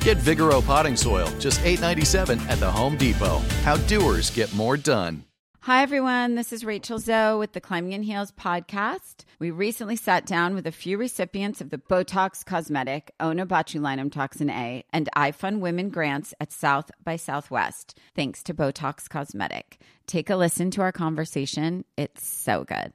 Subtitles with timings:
[0.00, 3.38] Get Vigoro potting soil, just $8.97 at the Home Depot.
[3.62, 5.24] How doers get more done.
[5.64, 6.36] Hi, everyone.
[6.36, 9.26] This is Rachel Zoe with the Climbing in Heels podcast.
[9.38, 14.82] We recently sat down with a few recipients of the Botox Cosmetic, Onabotulinum Toxin A,
[14.90, 19.78] and iFund Women grants at South by Southwest, thanks to Botox Cosmetic.
[20.06, 21.84] Take a listen to our conversation.
[21.98, 22.94] It's so good.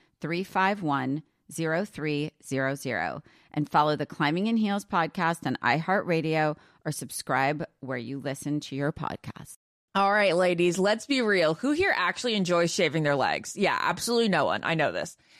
[0.21, 3.21] 351 0300
[3.53, 8.75] and follow the Climbing in Heels podcast on iHeartRadio or subscribe where you listen to
[8.75, 9.57] your podcast.
[9.93, 11.55] All right, ladies, let's be real.
[11.55, 13.57] Who here actually enjoys shaving their legs?
[13.57, 14.61] Yeah, absolutely no one.
[14.63, 15.17] I know this.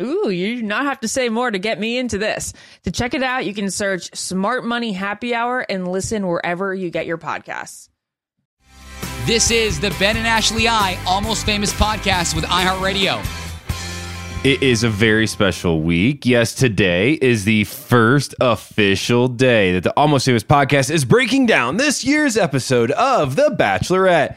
[0.00, 2.52] Ooh, you do not have to say more to get me into this.
[2.84, 6.90] To check it out, you can search Smart Money Happy Hour and listen wherever you
[6.90, 7.88] get your podcasts.
[9.26, 13.22] This is the Ben and Ashley I Almost Famous podcast with iHeartRadio.
[14.42, 16.24] It is a very special week.
[16.24, 21.76] Yes, today is the first official day that the Almost Famous podcast is breaking down
[21.76, 24.36] this year's episode of The Bachelorette.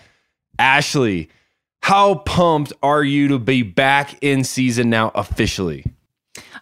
[0.60, 1.30] Ashley,
[1.84, 5.84] how pumped are you to be back in season now officially?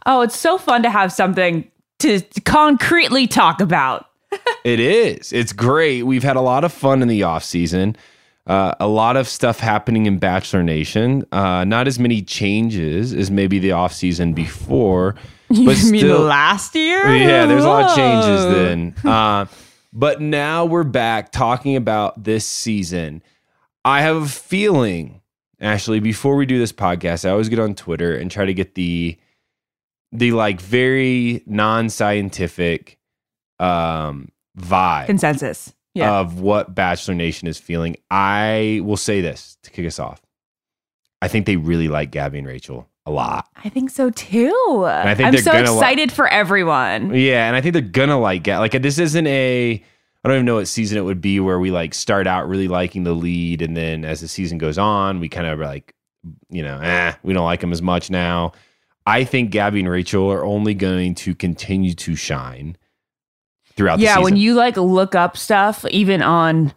[0.07, 1.69] Oh, it's so fun to have something
[2.00, 4.07] to concretely talk about.
[4.63, 5.31] it is.
[5.31, 6.07] It's great.
[6.07, 7.95] We've had a lot of fun in the off season.
[8.47, 11.23] Uh, a lot of stuff happening in Bachelor Nation.
[11.31, 15.15] Uh, not as many changes as maybe the off season before.
[15.51, 17.13] You but mean still, last year?
[17.13, 18.95] Yeah, there's a lot of changes then.
[19.06, 19.47] Uh,
[19.91, 23.21] but now we're back talking about this season.
[23.83, 25.22] I have a feeling,
[25.60, 28.75] Ashley, before we do this podcast, I always get on Twitter and try to get
[28.75, 29.18] the
[30.12, 33.00] the like very non-scientific
[33.60, 34.30] um
[34.60, 35.74] vibe Consensus.
[35.94, 36.19] Yeah.
[36.19, 37.98] of what Bachelor Nation is feeling.
[38.10, 40.22] I will say this to kick us off.
[41.22, 43.48] I think they really like Gabby and Rachel a lot.
[43.63, 44.86] I think so too.
[44.86, 47.13] I think I'm so gonna li- excited for everyone.
[47.13, 48.60] Yeah, and I think they're gonna like Gab.
[48.60, 49.83] Like this isn't a
[50.23, 52.68] I don't even know what season it would be where we like start out really
[52.68, 55.95] liking the lead, and then as the season goes on, we kind of like,
[56.50, 58.53] you know, eh, we don't like them as much now.
[59.06, 62.77] I think Gabby and Rachel are only going to continue to shine
[63.75, 64.19] throughout the season.
[64.19, 66.71] yeah, when you like look up stuff, even on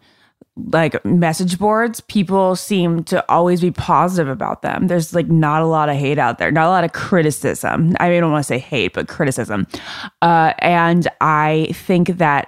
[0.57, 4.87] like message boards, people seem to always be positive about them.
[4.87, 7.95] There's like not a lot of hate out there, not a lot of criticism.
[7.99, 9.67] I, mean, I don't want to say hate, but criticism.
[10.21, 12.47] Uh, and I think that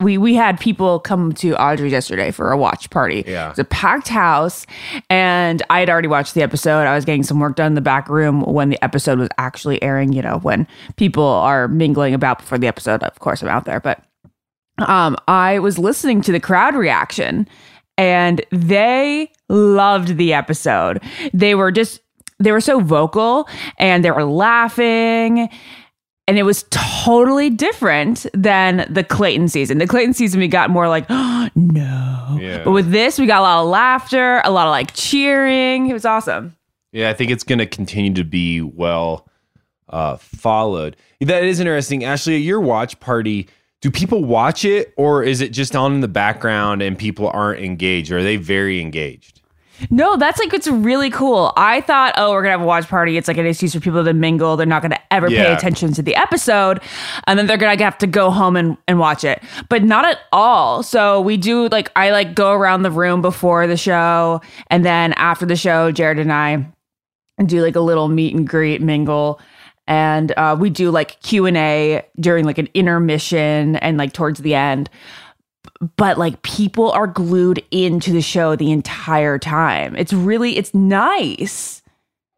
[0.00, 3.24] we we had people come to Audrey yesterday for a watch party.
[3.26, 3.50] Yeah.
[3.50, 4.64] It's a packed house,
[5.10, 6.82] and I had already watched the episode.
[6.82, 9.82] I was getting some work done in the back room when the episode was actually
[9.82, 10.12] airing.
[10.12, 13.02] You know, when people are mingling about before the episode.
[13.02, 14.04] Of course, I'm out there, but
[14.78, 17.48] um, I was listening to the crowd reaction,
[17.96, 21.02] and they loved the episode.
[21.34, 22.00] They were just
[22.38, 23.48] they were so vocal,
[23.78, 25.48] and they were laughing
[26.28, 29.78] and it was totally different than the Clayton season.
[29.78, 32.38] The Clayton season, we got more like, oh, no.
[32.38, 32.62] Yeah.
[32.64, 35.88] But with this, we got a lot of laughter, a lot of like cheering.
[35.88, 36.54] It was awesome.
[36.92, 39.26] Yeah, I think it's going to continue to be well
[39.88, 40.98] uh, followed.
[41.22, 42.04] That is interesting.
[42.04, 43.48] Ashley, at your watch party,
[43.80, 47.60] do people watch it or is it just on in the background and people aren't
[47.60, 48.12] engaged?
[48.12, 49.40] Or are they very engaged?
[49.90, 51.52] No, that's like, it's really cool.
[51.56, 53.16] I thought, oh, we're going to have a watch party.
[53.16, 54.56] It's like an excuse for people to mingle.
[54.56, 56.80] They're not going to ever pay attention to the episode.
[57.26, 59.42] And then they're going to have to go home and, and watch it.
[59.68, 60.82] But not at all.
[60.82, 64.40] So we do like, I like go around the room before the show.
[64.68, 66.66] And then after the show, Jared and I
[67.44, 69.40] do like a little meet and greet mingle
[69.86, 74.90] and uh, we do like q&a during like an intermission and like towards the end
[75.96, 81.82] but like people are glued into the show the entire time it's really it's nice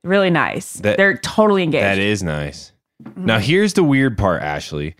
[0.05, 2.73] really nice That- they're totally engaged That is nice.
[3.17, 4.95] Now, here's the weird part, Ashley.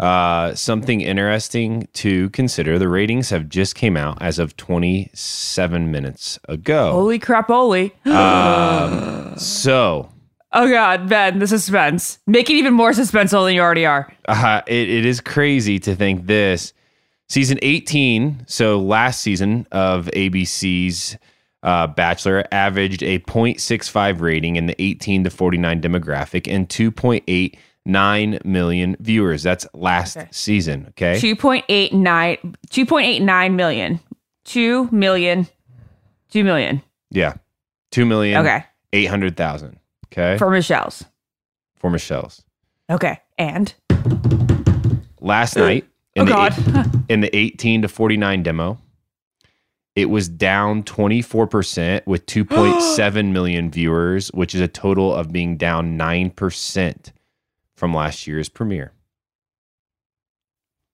[0.00, 2.80] Uh, something interesting to consider.
[2.80, 6.90] The ratings have just came out as of 27 minutes ago.
[6.92, 10.10] holy crap holy Um, so
[10.52, 14.62] oh god ben the suspense make it even more suspenseful than you already are uh,
[14.66, 16.72] it, it is crazy to think this
[17.28, 21.16] season 18 so last season of abc's
[21.62, 28.96] uh, bachelor averaged a 0.65 rating in the 18 to 49 demographic and 2.89 million
[29.00, 29.42] viewers.
[29.42, 30.28] That's last Okay.
[30.30, 31.14] season okay?
[31.14, 34.00] 2.89 2.89 million.
[34.44, 35.46] 2 million.
[36.32, 36.82] 2 million.
[37.10, 37.34] Yeah.
[37.92, 38.64] 2 million okay.
[38.92, 39.78] 800,000
[40.08, 40.36] okay?
[40.36, 41.02] For michelle's.
[41.76, 42.42] For michelle's.
[42.90, 43.72] Okay and?
[45.20, 48.78] Last night in, oh the god in the 18 to 49 demo
[49.96, 55.96] it was down 24% with 2.7 million viewers which is a total of being down
[55.98, 57.12] 9%
[57.76, 58.92] from last year's premiere.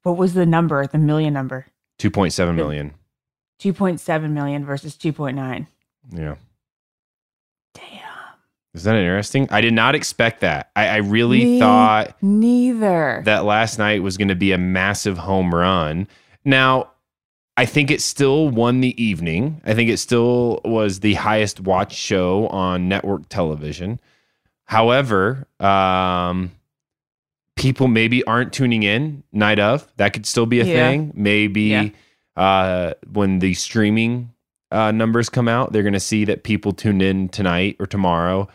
[0.03, 1.67] What was the number the million number?
[1.99, 2.95] 2.7 million.
[3.61, 5.67] 2.7 million versus 2.9
[6.13, 6.35] yeah.
[7.75, 8.10] Damn
[8.75, 13.45] is that interesting i did not expect that i, I really Me thought neither that
[13.45, 16.07] last night was going to be a massive home run.
[16.45, 16.91] Now,
[17.57, 19.61] I think it still won the evening.
[19.67, 24.01] I think it still was the highest watched show on network television.
[24.65, 26.53] However, um,
[27.57, 29.87] people maybe aren't tuning in night of.
[29.99, 30.73] That could still be a Yeah.
[30.73, 31.13] thing.
[31.15, 31.89] Maybe Yeah.
[32.37, 34.31] uh, when the streaming
[34.73, 38.49] uh, numbers come out, they're going to see that people tuned in tonight or tomorrow.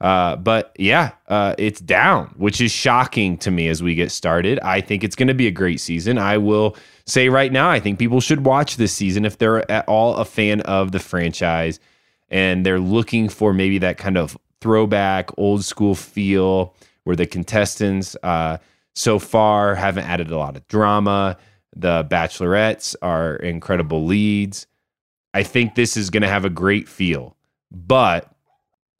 [0.00, 4.58] Uh, but yeah, uh, it's down, which is shocking to me as we get started.
[4.60, 6.16] I think it's going to be a great season.
[6.16, 6.76] I will
[7.06, 10.24] say right now, I think people should watch this season if they're at all a
[10.24, 11.80] fan of the franchise
[12.30, 18.16] and they're looking for maybe that kind of throwback, old school feel where the contestants
[18.22, 18.58] uh,
[18.94, 21.36] so far haven't added a lot of drama.
[21.74, 24.66] The bachelorettes are incredible leads.
[25.34, 27.36] I think this is going to have a great feel.
[27.70, 28.32] But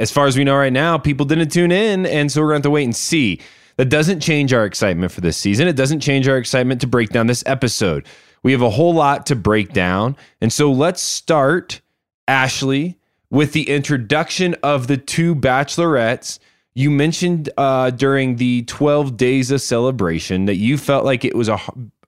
[0.01, 2.63] as far as we know right now, people didn't tune in, and so we're going
[2.63, 3.41] to have to wait and see.
[3.77, 5.69] That doesn't change our excitement for this season.
[5.69, 8.07] It doesn't change our excitement to break down this episode.
[8.43, 10.17] We have a whole lot to break down.
[10.41, 11.81] And so let's start,
[12.27, 12.99] Ashley,
[13.31, 16.39] with the introduction of the two bachelorettes.
[16.75, 21.49] You mentioned uh, during the 12 days of celebration that you felt like it was
[21.49, 21.59] a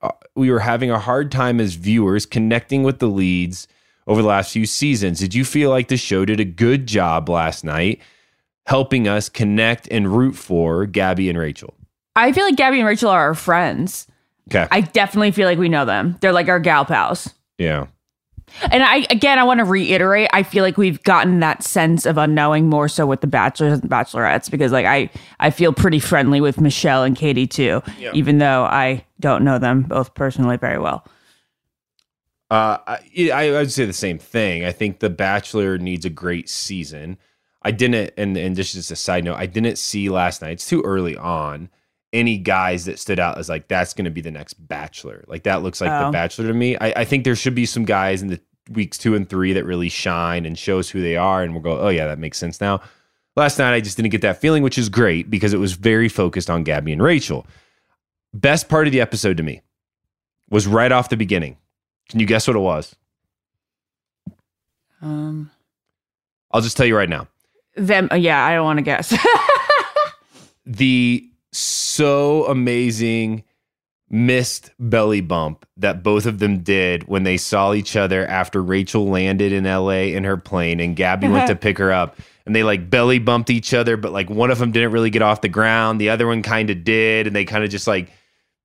[0.01, 3.67] uh, we were having a hard time as viewers connecting with the leads
[4.07, 5.19] over the last few seasons.
[5.19, 8.01] Did you feel like the show did a good job last night
[8.65, 11.73] helping us connect and root for Gabby and Rachel?
[12.15, 14.07] I feel like Gabby and Rachel are our friends.
[14.49, 14.67] Okay.
[14.71, 16.17] I definitely feel like we know them.
[16.21, 17.33] They're like our gal pals.
[17.57, 17.87] yeah.
[18.69, 22.17] And I again I want to reiterate, I feel like we've gotten that sense of
[22.19, 26.39] unknowing more so with the bachelors and bachelorettes because like I I feel pretty friendly
[26.39, 27.81] with Michelle and Katie too,
[28.13, 31.03] even though I don't know them both personally very well.
[32.51, 34.63] Uh, I, I would say the same thing.
[34.63, 37.17] I think The Bachelor needs a great season.
[37.63, 40.51] I didn't, and and this is just a side note, I didn't see last night.
[40.51, 41.69] It's too early on.
[42.11, 45.23] Any guys that stood out as like that's going to be the next Bachelor.
[45.27, 46.05] Like that looks like Oh.
[46.07, 46.77] the Bachelor to me.
[46.77, 49.65] I, I think there should be some guys in the weeks two and three that
[49.65, 52.61] really shine and shows who they are, and we'll go, oh yeah, that makes sense
[52.61, 52.81] now.
[53.35, 56.07] Last night I just didn't get that feeling, which is great because it was very
[56.07, 57.47] focused on Gabby and Rachel.
[58.33, 59.61] Best part of the episode to me
[60.51, 61.57] was right off the beginning.
[62.09, 62.95] Can you guess what it was?
[65.01, 65.51] Um
[66.51, 67.27] I'll just tell you right now.
[67.75, 69.13] them uh, yeah, I don't want to guess.
[70.65, 73.43] The so amazing
[74.09, 79.07] missed belly bump that both of them did when they saw each other after Rachel
[79.07, 82.17] landed in LA in her plane and Gabby went to pick her up.
[82.45, 85.21] And they like belly bumped each other, but like one of them didn't really get
[85.21, 85.99] off the ground.
[85.99, 87.27] The other one kind of did.
[87.27, 88.11] And they kind of just like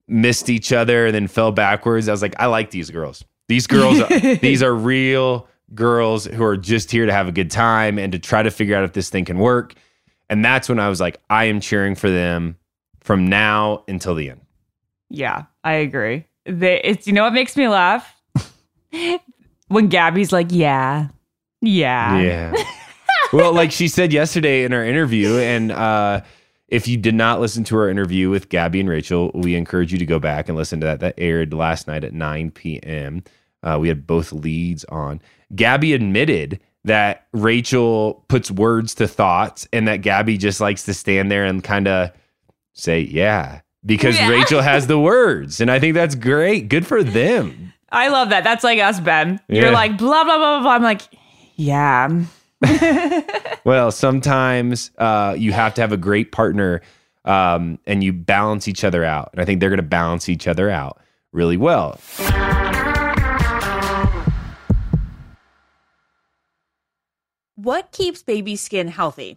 [0.09, 2.09] missed each other and then fell backwards.
[2.09, 3.25] I was like, I like these girls.
[3.49, 4.03] These girls,
[4.41, 8.19] these are real girls who are just here to have a good time and to
[8.19, 9.75] try to figure out if this thing can work.
[10.31, 12.57] And that's when I was like, I am cheering for them
[13.01, 14.41] from now until the end.
[15.11, 16.27] yeah, I agree.
[16.45, 18.15] They, it's you know what makes me laugh?
[19.69, 21.09] when Gabby's like, "Yeah.
[21.61, 22.55] Yeah." Yeah.
[23.33, 26.23] well, like she said yesterday in our interview, and uh,
[26.69, 29.99] if you did not listen to our interview with Gabby and Rachel, we encourage you
[29.99, 31.01] to go back and listen to that.
[31.01, 33.25] That aired last night at 9 p.m.
[33.63, 35.21] Uh, we had both leads on.
[35.55, 41.31] Gabby admitted that Rachel puts words to thoughts and that Gabby just likes to stand
[41.31, 42.11] there and kind of
[42.75, 44.29] say, yeah, because Yeah.
[44.29, 45.61] Rachel has the words.
[45.61, 46.69] And I think that's great.
[46.69, 47.73] Good for them.
[47.91, 48.45] I love that.
[48.45, 49.41] That's like us, Ben.
[49.49, 50.73] You're like blah blah blah blah blah.
[50.73, 51.03] I'm like,
[51.57, 52.25] yeah.
[53.65, 56.81] Well, sometimes uh, you have to have a great partner
[57.27, 59.29] um, and you balance each other out.
[59.33, 62.01] And I think they're going to balance each other out really well.
[67.57, 69.37] What keeps baby skin healthy?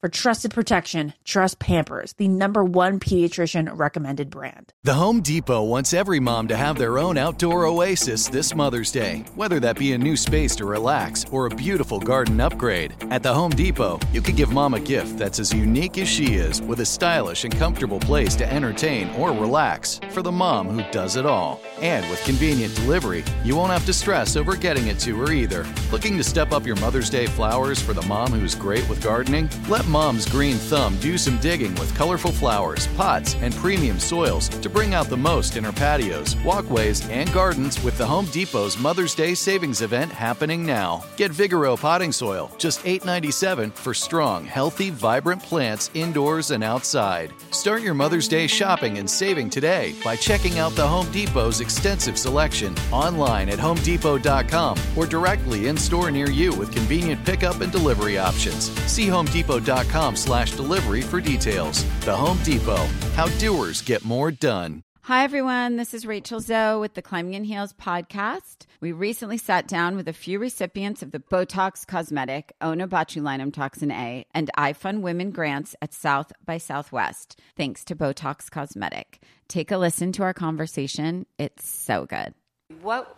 [0.00, 4.72] For trusted protection, trust Pampers, the number one pediatrician recommended brand.
[4.84, 9.24] The Home Depot wants every mom to have their own outdoor oasis this Mother's Day,
[9.34, 12.94] whether that be a new space to relax or a beautiful garden upgrade.
[13.10, 16.36] At the Home Depot, you could give mom a gift that's as unique as she
[16.36, 20.88] is, with a stylish and comfortable place to entertain or relax for the mom who
[20.92, 21.60] does it all.
[21.80, 25.66] And with convenient delivery, you won't have to stress over getting it to her either.
[25.90, 29.50] Looking to step up your Mother's Day flowers for the mom who's great with gardening?
[29.68, 34.68] Let Mom's Green Thumb do some digging with colorful flowers, pots, and premium soils to
[34.68, 39.14] bring out the most in her patios, walkways, and gardens with the Home Depot's Mother's
[39.14, 41.02] Day savings event happening now.
[41.16, 47.32] Get Vigoro potting soil, just $8.97 for strong, healthy, vibrant plants indoors and outside.
[47.50, 52.18] Start your Mother's Day shopping and saving today by checking out the Home Depot's extensive
[52.18, 58.18] selection online at homedepot.com or directly in store near you with convenient pickup and delivery
[58.18, 58.70] options.
[58.90, 59.77] See homedepot.com
[60.16, 61.84] slash delivery for details.
[62.00, 64.82] The Home Depot, how doers get more done.
[65.08, 65.76] Hi, everyone.
[65.76, 68.66] This is Rachel Zoe with the Climbing in Heels podcast.
[68.82, 74.26] We recently sat down with a few recipients of the Botox Cosmetic, Onabotulinum Toxin A,
[74.34, 79.22] and iFund Women grants at South by Southwest, thanks to Botox Cosmetic.
[79.48, 81.24] Take a listen to our conversation.
[81.38, 82.34] It's so good.
[82.82, 83.17] What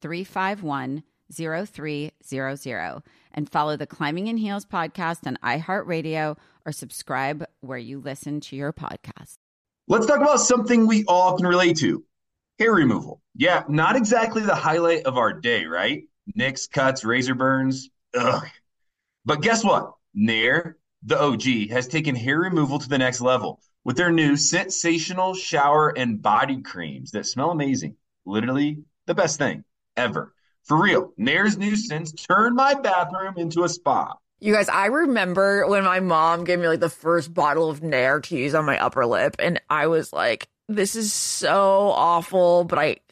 [0.00, 1.02] 351
[1.32, 3.02] 0300
[3.32, 8.56] and follow the Climbing in Heels podcast on iHeartRadio or subscribe where you listen to
[8.56, 9.36] your podcast.
[9.86, 12.04] Let's talk about something we all can relate to
[12.58, 13.22] hair removal.
[13.34, 16.04] Yeah, not exactly the highlight of our day, right?
[16.34, 17.88] Nicks, cuts, razor burns.
[18.14, 18.46] Ugh.
[19.24, 19.92] But guess what?
[20.14, 25.34] Nair, the OG, has taken hair removal to the next level with their new sensational
[25.34, 27.96] shower and body creams that smell amazing.
[28.26, 29.64] Literally the best thing
[29.98, 30.32] ever.
[30.64, 34.14] For real, Nair's scents turned my bathroom into a spa.
[34.40, 38.20] You guys, I remember when my mom gave me like the first bottle of Nair
[38.20, 42.78] to use on my upper lip, and I was like, this is so awful, but
[42.78, 42.96] I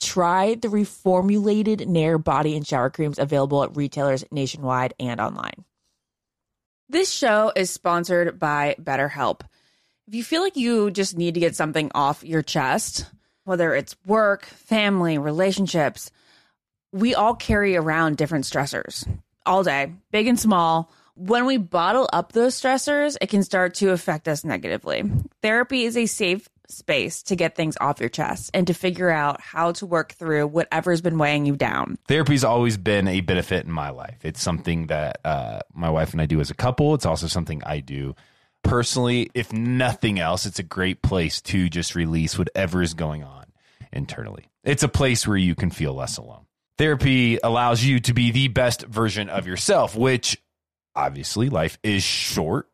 [0.00, 5.64] Try the reformulated Nair body and shower creams available at retailers nationwide and online.
[6.88, 9.42] This show is sponsored by BetterHelp.
[10.08, 13.06] If you feel like you just need to get something off your chest,
[13.44, 16.10] whether it's work, family, relationships,
[16.92, 19.06] we all carry around different stressors
[19.46, 20.90] all day, big and small.
[21.14, 25.04] When we bottle up those stressors, it can start to affect us negatively.
[25.42, 29.40] Therapy is a safe space to get things off your chest and to figure out
[29.40, 31.98] how to work through whatever's been weighing you down.
[32.08, 34.18] Therapy's always been a benefit in my life.
[34.24, 36.94] It's something that uh, my wife and I do as a couple.
[36.94, 38.14] It's also something I do
[38.62, 39.30] personally.
[39.34, 43.46] If nothing else, it's a great place to just release whatever is going on
[43.92, 44.50] internally.
[44.64, 46.46] It's a place where you can feel less alone.
[46.78, 50.40] Therapy allows you to be the best version of yourself, which
[50.94, 52.69] obviously life is short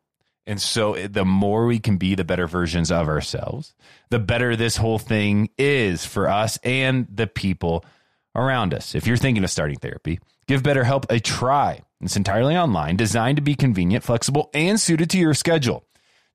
[0.47, 3.75] and so eh, the more we can be the better versions of ourselves,
[4.09, 7.85] the better this whole thing is for us and the people
[8.33, 8.95] around us.
[8.95, 11.81] If you're thinking of starting therapy, give BetterHelp a try.
[11.99, 15.86] It's entirely online, designed to be convenient, flexible, and suited to your schedule.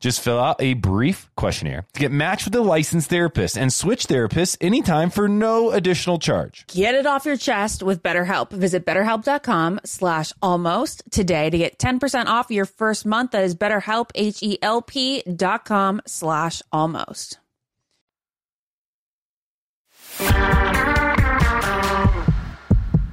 [0.03, 4.07] Just fill out a brief questionnaire to get matched with a licensed therapist and switch
[4.09, 6.67] therapists anytime for no additional charge.
[6.67, 8.51] Get it off your chest with BetterHelp.
[8.51, 13.31] Visit betterhelp.com slash almost today to get 10% off your first month.
[13.31, 17.39] That is betterhelp, H-E-L-P dot com slash almost.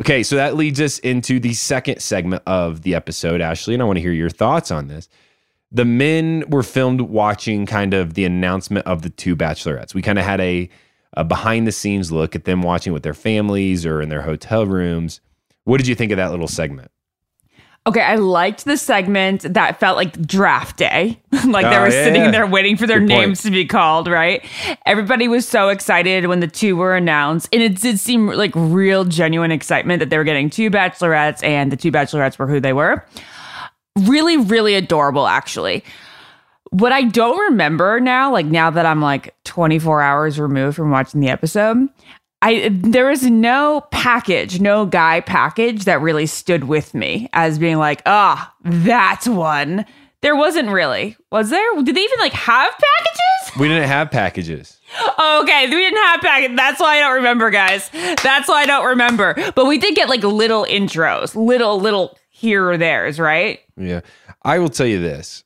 [0.01, 3.85] Okay, so that leads us into the second segment of the episode, Ashley, and I
[3.85, 5.07] want to hear your thoughts on this
[5.71, 9.93] the men were filmed watching kind of the announcement of the two bachelorettes.
[9.93, 10.69] We kind of had a,
[11.13, 14.65] a behind the scenes look at them watching with their families or in their hotel
[14.65, 15.21] rooms.
[15.65, 16.89] What did you think of that little segment?
[17.87, 21.19] Okay, I liked the segment that felt like draft day.
[21.45, 22.31] like they Oh, were yeah, sitting yeah.
[22.31, 23.21] there waiting for their Good point.
[23.21, 24.45] names to be called, right?
[24.85, 27.47] Everybody was so excited when the two were announced.
[27.53, 31.71] And it did seem like real genuine excitement that they were getting two bachelorettes and
[31.71, 33.05] the two bachelorettes were who they were.
[33.97, 35.83] Really, really adorable, actually.
[36.71, 41.19] What I don't remember now, like now that I'm like 24 hours removed from watching
[41.19, 41.89] the episode,
[42.41, 47.77] I there was no package, no guy package that really stood with me as being
[47.77, 49.85] like, ah, that's one.
[50.21, 51.75] There wasn't really, was there?
[51.81, 53.59] Did they even like have packages?
[53.59, 54.79] We didn't have packages.
[55.19, 56.55] Okay, we didn't have package.
[56.55, 57.89] That's why I don't remember, guys.
[57.91, 59.35] That's why I don't remember.
[59.55, 63.59] But we did get like little intros, little little here or there's, right?
[63.77, 64.01] Yeah.
[64.43, 65.43] I will tell you this.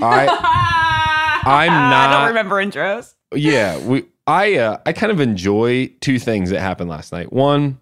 [0.00, 0.26] I
[1.44, 3.14] I'm not I don't remember intros.
[3.34, 7.32] yeah, we I uh, I kind of enjoy two things that happened last night.
[7.32, 7.78] One,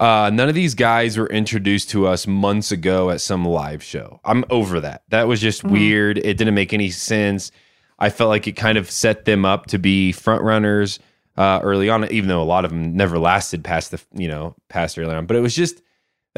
[0.00, 4.20] uh, none of these guys were introduced to us months ago at some live show.
[4.24, 5.02] I'm over that.
[5.08, 6.18] That was just weird.
[6.18, 7.50] It didn't make any sense.
[7.98, 10.98] I felt like it kind of set them up to be front runners
[11.36, 14.54] uh, early on, even though a lot of them never lasted past the you know
[14.68, 15.26] past early on.
[15.26, 15.82] But it was just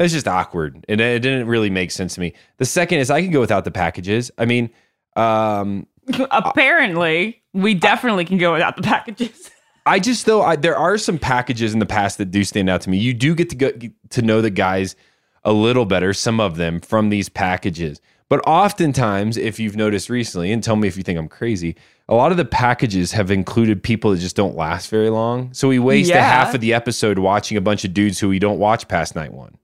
[0.03, 2.33] was just awkward, and it didn't really make sense to me.
[2.57, 4.31] The second is I can go without the packages.
[4.37, 4.69] I mean,
[5.15, 5.87] um,
[6.31, 9.49] Apparently, we definitely can go without the packages.
[9.87, 12.81] I just though I, there are some packages in the past that do stand out
[12.81, 12.97] to me.
[12.97, 13.71] You do get to go
[14.09, 14.95] to know the guys
[15.43, 18.01] a little better, some of them from these packages.
[18.27, 21.75] But oftentimes, if you've noticed recently, and tell me if you think I'm crazy,
[22.09, 25.53] a lot of the packages have included people that just don't last very long.
[25.53, 28.39] So we waste a half of the episode watching a bunch of dudes who we
[28.39, 29.55] don't watch past night one.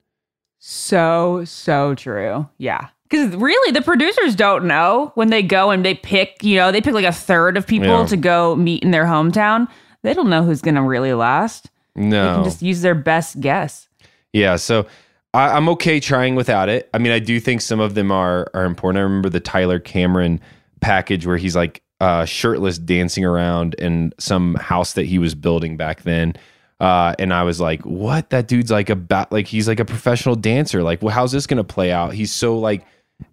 [0.64, 2.48] So, so true.
[2.60, 2.88] Yeah.
[3.10, 6.80] Because really, the producers don't know when they go and they pick, you know, they
[6.82, 8.06] pick like a third of people Yeah.
[8.06, 9.68] to go meet in their hometown.
[10.04, 11.70] They don't know who's going to really last.
[11.96, 13.90] They No, can just use their best guess.
[14.34, 14.86] Yeah, so
[15.34, 16.90] I, I'm okay trying without it.
[16.94, 19.00] I mean, I do think some of them are are important.
[19.00, 20.40] I remember the Tyler Cameron
[20.80, 25.76] package where he's like uh, shirtless dancing around in some house that he was building
[25.76, 26.34] back then.
[26.82, 28.32] Uh, and I was like, "What?
[28.32, 30.82] That dude's like a bat, like he's like a professional dancer.
[30.82, 32.16] Like, well, how's this gonna play out?
[32.16, 32.86] He's so like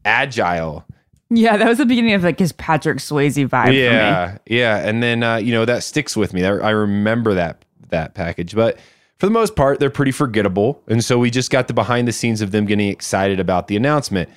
[0.05, 0.85] agile.
[1.31, 3.83] Yeah, that was the beginning of like his Patrick Swayze vibe for me.
[3.85, 4.87] yeah, yeah.
[4.87, 6.45] And then uh, you know that sticks with me.
[6.45, 8.79] I remember that that package, but
[9.19, 10.83] for the most part, they're pretty forgettable.
[10.87, 13.77] And so we just got the behind the scenes of them getting excited about the
[13.77, 14.29] announcement.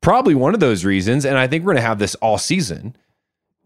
[0.00, 2.96] Probably one of those reasons, and I think we're gonna have this all season.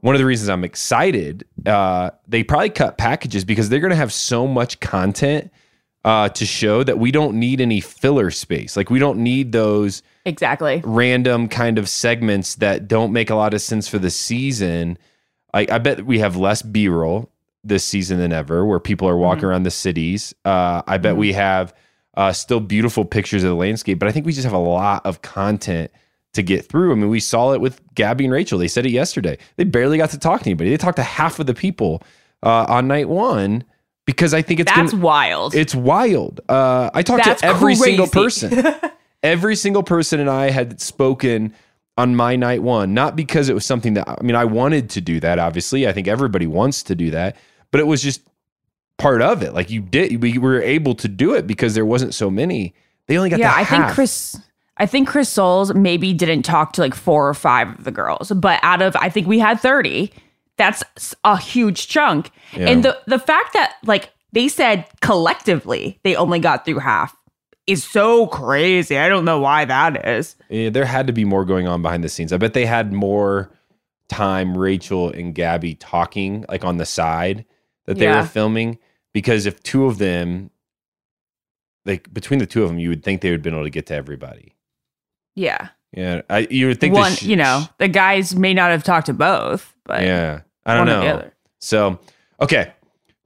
[0.04, 4.12] One of the reasons I'm excited, uh, they probably cut packages because they're gonna have
[4.12, 5.50] so much content
[6.04, 8.76] uh, to show that we don't need any filler space.
[8.76, 10.82] Like we don't need those Exactly.
[10.84, 14.98] random kind of segments that don't make a lot of sense for the season.
[15.54, 17.30] I, I bet we have less B roll
[17.64, 20.34] this season than ever, where people are walking around the cities.
[20.44, 21.72] Uh, I bet we have
[22.14, 25.06] uh, still beautiful pictures of the landscape, but I think we just have a lot
[25.06, 25.90] of content
[26.34, 26.92] to get through.
[26.92, 28.58] I mean, we saw it with Gabby and Rachel.
[28.58, 29.38] They said it yesterday.
[29.56, 30.70] They barely got to talk to anybody.
[30.70, 32.02] They talked to half of the people
[32.42, 33.64] uh, on night one
[34.06, 35.54] because I think it's That's gonna, wild.
[35.54, 36.40] it's wild.
[36.48, 38.64] Uh, I talked That's to every single person.
[39.22, 41.54] every single person and I had spoken
[41.96, 45.00] on my night one, not because it was something that I mean I wanted to
[45.00, 45.38] do that.
[45.38, 47.36] Obviously, I think everybody wants to do that,
[47.70, 48.20] but it was just
[48.98, 49.54] part of it.
[49.54, 52.74] Like you did, we were able to do it because there wasn't so many.
[53.06, 53.94] They only got yeah, the I think.
[53.94, 54.36] Chris.
[54.76, 58.32] I think Chris Soules maybe didn't talk to like four or five of the girls,
[58.32, 60.12] but out of I think we had thirty.
[60.56, 60.82] That's
[61.24, 62.68] a huge chunk, Yeah.
[62.70, 67.16] and the the fact that like they said collectively they only got through half
[67.66, 68.98] is so crazy.
[68.98, 70.36] I don't know why that is.
[70.50, 72.32] Yeah, there had to be more going on behind the scenes.
[72.32, 73.50] I bet they had more
[74.08, 77.44] time Rachel and Gabby talking like on the side
[77.86, 78.20] that they Yeah.
[78.20, 78.78] were filming
[79.12, 80.50] because if two of them
[81.86, 83.70] like between the two of them you would think they would have been able to
[83.70, 84.53] get to everybody.
[85.34, 87.12] Yeah, Yeah, I you would think one.
[87.12, 90.40] sh- you know, the guys may not have talked to both, but Yeah.
[90.66, 91.30] I don't one know.
[91.60, 91.98] So,
[92.40, 92.72] okay.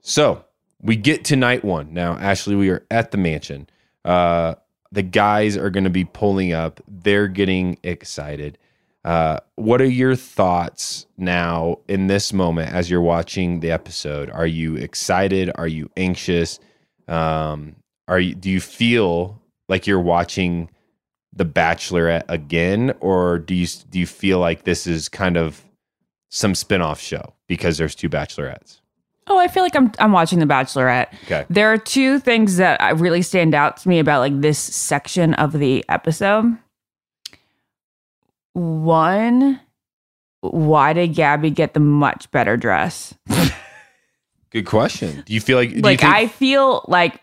[0.01, 0.43] So,
[0.81, 1.93] we get to night 1.
[1.93, 3.67] Now, Ashley, we are at the mansion.
[4.05, 4.55] Uh
[4.91, 6.81] the guys are going to be pulling up.
[6.87, 8.57] They're getting excited.
[9.05, 14.31] Uh, what are your thoughts now in this moment as you're watching the episode?
[14.31, 15.51] Are you excited?
[15.53, 16.59] Are you anxious?
[17.07, 17.75] Um,
[18.07, 18.33] are you?
[18.33, 20.71] Do you feel like you're watching
[21.33, 25.63] The Bachelorette again, or do you do you feel like this is kind of
[26.29, 28.79] some spin-off show because there's two bachelorettes?
[29.27, 31.13] Oh, I feel like I'm I'm watching The Bachelorette.
[31.25, 31.45] Okay.
[31.49, 35.51] There are two things that really stand out to me about like this section of
[35.53, 36.57] the episode.
[38.53, 39.59] One,
[40.41, 43.13] why did Gabby get the much better dress?
[44.49, 45.21] Good question.
[45.25, 47.21] Do you feel like do you like think- I feel like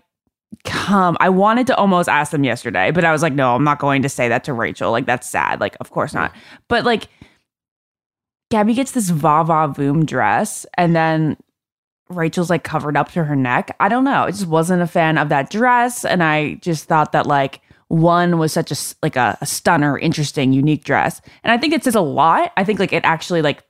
[0.64, 1.16] come.
[1.20, 4.02] I wanted to almost ask them yesterday, but I was like, no, I'm not going
[4.02, 4.90] to say that to Rachel.
[4.90, 5.60] Like that's sad.
[5.60, 6.32] Like of course not.
[6.68, 7.08] But like
[8.50, 11.36] Gabby gets this va va voom dress, and then
[12.08, 13.74] Rachel's like covered up to her neck.
[13.80, 14.24] I don't know.
[14.24, 18.38] I just wasn't a fan of that dress, and I just thought that like one
[18.38, 21.94] was such a like a, a stunner, interesting, unique dress, and I think it says
[21.94, 22.52] a lot.
[22.56, 23.64] I think like it actually like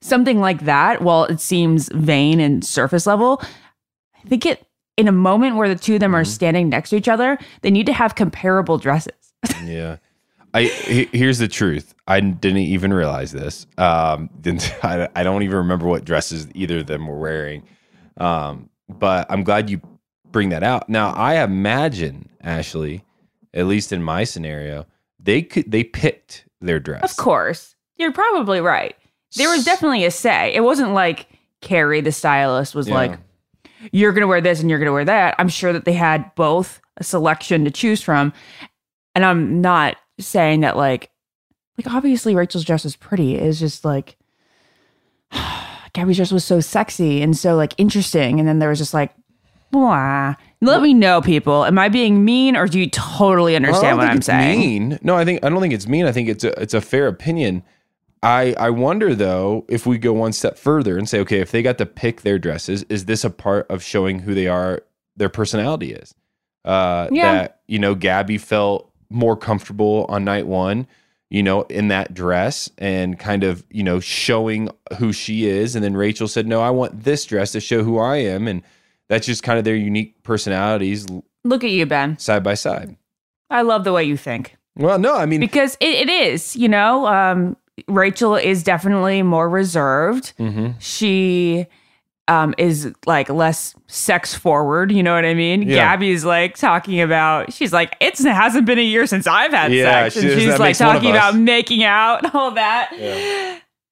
[0.00, 1.02] something like that.
[1.02, 4.65] While it seems vain and surface level, I think it
[4.96, 7.70] in a moment where the two of them are standing next to each other, they
[7.70, 9.12] need to have comparable dresses.
[9.64, 9.96] Yeah.
[10.54, 11.94] I he- here's the truth.
[12.06, 13.66] I didn't even realize this.
[13.76, 17.62] Um, didn't I, I don't even remember what dresses either of them were wearing.
[18.16, 19.80] Um, but I'm glad you
[20.32, 20.88] bring that out.
[20.88, 23.04] Now I imagine Ashley,
[23.52, 24.86] at least in my scenario,
[25.20, 27.02] they could they picked their dress.
[27.10, 27.74] Of course.
[27.96, 28.96] You're probably right.
[29.36, 30.54] There was definitely a say.
[30.54, 31.26] It wasn't like
[31.60, 32.94] Cary, the stylist, was Yeah.
[32.94, 33.18] like,
[33.92, 35.34] you're going to wear this and you're going to wear that.
[35.38, 38.32] I'm sure that they had both a selection to choose from.
[39.14, 41.10] And I'm not saying that, like,
[41.78, 43.36] like obviously Rachel's dress was pretty.
[43.36, 44.16] It's just like,
[45.92, 48.38] Gabby's dress was so sexy and so like interesting.
[48.38, 49.14] And then there was just like,
[49.70, 50.34] blah.
[50.62, 51.64] Let me know, people.
[51.64, 54.60] Am I being mean or do you totally Well, understand don't what I'm saying?
[54.60, 54.98] Mean.
[55.02, 56.06] No, I think I don't think it's mean.
[56.06, 57.62] I think it's a it's a fair opinion.
[58.26, 61.62] I I wonder though if we go one step further and say, okay, if they
[61.62, 64.82] got to pick their dresses, is this a part of showing who they are,
[65.16, 66.14] their personality is?
[66.64, 67.32] Uh, Yeah.
[67.32, 70.88] That you know, Gabby felt more comfortable on night one,
[71.30, 75.84] you know, in that dress and kind of you know showing who she is, and
[75.84, 78.62] then Rachel said, no, I want this dress to show who I am, and
[79.08, 81.06] that's just kind of their unique personalities
[81.44, 82.18] Look at you, Ben.
[82.18, 82.96] side by side.
[83.50, 84.56] I love the way you think.
[84.74, 87.56] Well, no, I mean, because it, it is you know um
[87.88, 90.32] rachel is definitely more reserved.
[90.38, 90.74] Mhm.
[90.78, 91.66] she
[92.28, 95.62] um is like less sex forward you know what i mean?
[95.62, 95.76] Yeah.
[95.76, 100.08] gabby's like talking about she's like it hasn't been a year since i've had Yeah,
[100.08, 100.14] sex.
[100.20, 102.92] she- and she's like makes one of talking about making out and all that.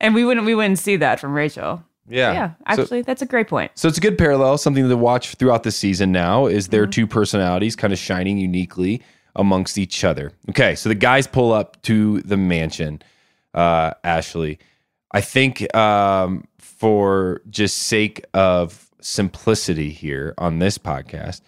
[0.00, 1.82] And we wouldn't we wouldn't see that from rachel.
[2.08, 3.70] Yeah, yeah So- actually that's a great point.
[3.76, 6.70] So it's a good parallel, something to watch throughout the season now is Mm-hmm.
[6.72, 9.00] their two personalities kind of shining uniquely
[9.36, 10.32] amongst each other.
[10.50, 13.00] Okay, so the guys pull up to the mansion,
[13.54, 14.58] uh, Ashley.
[15.12, 21.40] I think um, for just sake of simplicity here on this podcast,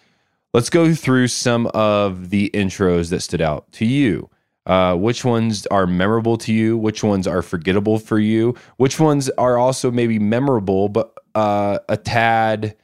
[0.53, 4.29] let's go through some of the intros that stood out to you.
[4.65, 6.77] Uh, which ones are memorable to you?
[6.77, 8.53] Which ones are forgettable for you?
[8.75, 12.75] Which ones are also maybe memorable, but uh, a tad,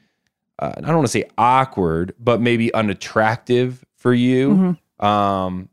[0.60, 4.78] uh, I don't want to say awkward, but maybe unattractive for you?
[5.06, 5.68] Um,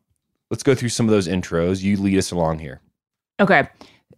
[0.50, 1.80] let's go through some of those intros.
[1.82, 2.80] You lead us along here.
[3.40, 3.68] Okay.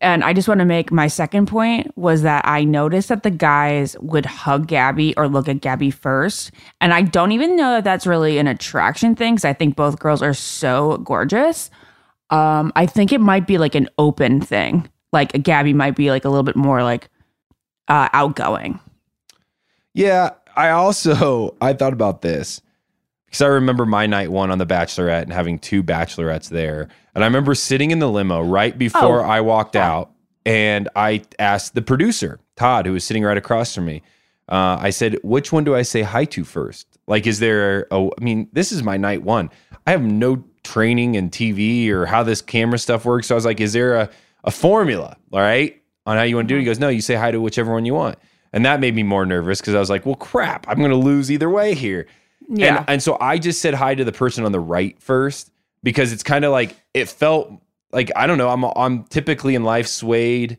[0.01, 3.31] And I just want to make my second point was that I noticed that the
[3.31, 6.51] guys would hug Gabby or look at Gabby first.
[6.81, 10.01] And I don't even know that that's really an attraction thing because I think both
[10.01, 11.71] girls are so gorgeous.
[12.31, 14.89] Um, I think it might be like an open thing.
[15.13, 17.09] Like Gabby might be like a little bit more like
[17.87, 18.81] uh, outgoing.
[19.95, 22.61] Yeah, I also I thought about this
[23.33, 27.25] because I remember my night one on the Bachelorette and having two bachelorettes there, and
[27.25, 29.29] I remember sitting in the limo right before Oh.
[29.29, 30.11] I walked out,
[30.45, 34.03] and I asked the producer Todd, who was sitting right across from me.
[34.51, 36.87] Uh, I said, "Which one do I say hi to first?
[37.07, 38.05] Like, is there a?
[38.07, 39.49] I mean, this is my night one.
[39.87, 43.29] I have no training in TV or how this camera stuff works.
[43.29, 44.11] So I was like, is there a
[44.45, 45.16] a formula?
[45.33, 46.61] All right, on how you want to do it?
[46.61, 48.18] He goes, no, you say hi to whichever one you want.
[48.53, 50.97] And that made me more nervous because I was like, well, crap, I'm going to
[50.97, 52.07] lose either way here.
[52.53, 52.79] Yeah.
[52.79, 55.51] And, and so I just said hi to the person on the right first
[55.83, 57.53] because it's kind of like it felt
[57.93, 58.49] like I don't know.
[58.49, 60.59] I'm I'm typically in life swayed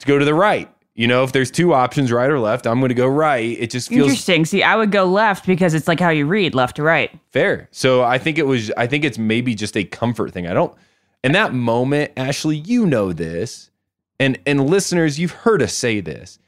[0.00, 0.68] to go to the right.
[0.94, 3.56] You know, if there's two options, right or left, I'm going to go right.
[3.58, 4.44] It just feels Interesting.
[4.44, 7.10] See, I would go left because it's like how you read left to right.
[7.30, 7.68] fair.
[7.70, 8.70] So I think it was.
[8.76, 10.46] I think it's maybe just a comfort thing.
[10.46, 10.74] I don't.
[11.22, 13.70] In that moment, Ashley, you know this,
[14.18, 16.38] and and listeners, you've heard us say this.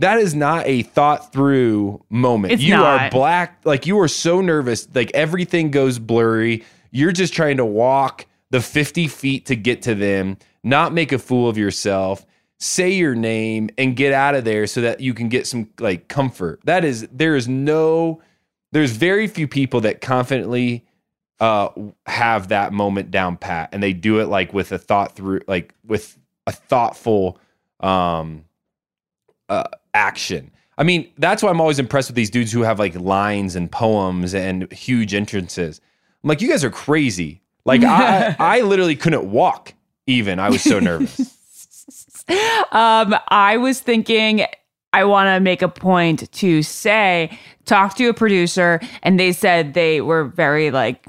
[0.00, 2.54] That is not a thought through moment.
[2.54, 6.64] It's you are black, like you are so nervous, like everything goes blurry.
[6.90, 11.18] You're just trying to walk the 50 feet to get to them, not make a
[11.18, 12.24] fool of yourself,
[12.58, 16.08] say your name, and get out of there so that you can get some like
[16.08, 16.60] comfort.
[16.64, 18.22] That is, there is no,
[18.72, 20.86] there's very few people that confidently
[21.40, 21.70] uh
[22.04, 25.74] have that moment down pat and they do it like with a thought through like
[25.86, 27.38] with a thoughtful
[27.80, 28.44] um
[29.48, 30.50] uh action.
[30.78, 33.70] I mean that's why i'm always impressed with these dudes who have like lines and
[33.70, 35.80] poems and huge entrances.
[36.22, 37.42] I'm like you guys are crazy.
[37.64, 39.74] Like i i literally couldn't walk
[40.06, 40.38] even.
[40.38, 41.36] I was so nervous.
[42.70, 44.46] Um, I was thinking
[44.92, 49.74] I want to make a point to say, talk to a producer, and they said
[49.74, 51.06] they were very like,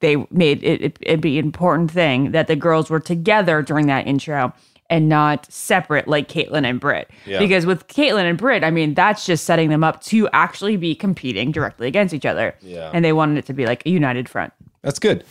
[0.00, 3.86] they made it, it, it be an important thing that the girls were together during
[3.86, 4.52] that intro
[4.90, 7.10] and not separate like Kaitlyn and Britt.
[7.26, 7.38] Yeah.
[7.38, 10.94] Because with Kaitlyn and Britt, I mean, that's just setting them up to actually be
[10.94, 12.54] competing directly against each other.
[12.62, 12.90] Yeah.
[12.94, 14.52] And they wanted it to be like a united front.
[14.82, 15.24] That's good.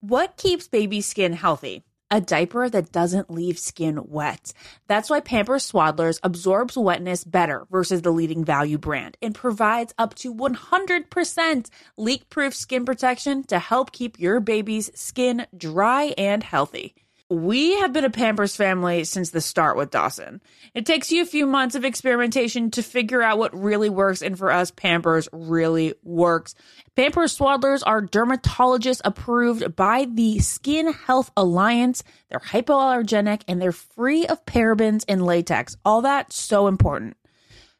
[0.00, 1.84] What keeps baby skin healthy?
[2.14, 4.52] A diaper that doesn't leave skin wet.
[4.86, 10.14] That's why Pampers Swaddlers absorbs wetness better versus the leading value brand and provides up
[10.16, 16.94] to 100% leak proof skin protection to help keep your baby's skin dry and healthy.
[17.30, 20.42] We have been a Pampers family since the start with Dawson.
[20.74, 24.36] It takes you a few months of experimentation to figure out what really works, and
[24.36, 26.54] for us, Pampers really works.
[26.94, 32.02] Pampers Swaddlers are dermatologist approved by the Skin Health Alliance.
[32.28, 35.74] They're hypoallergenic and they're free of parabens and latex.
[35.86, 37.16] All that so important.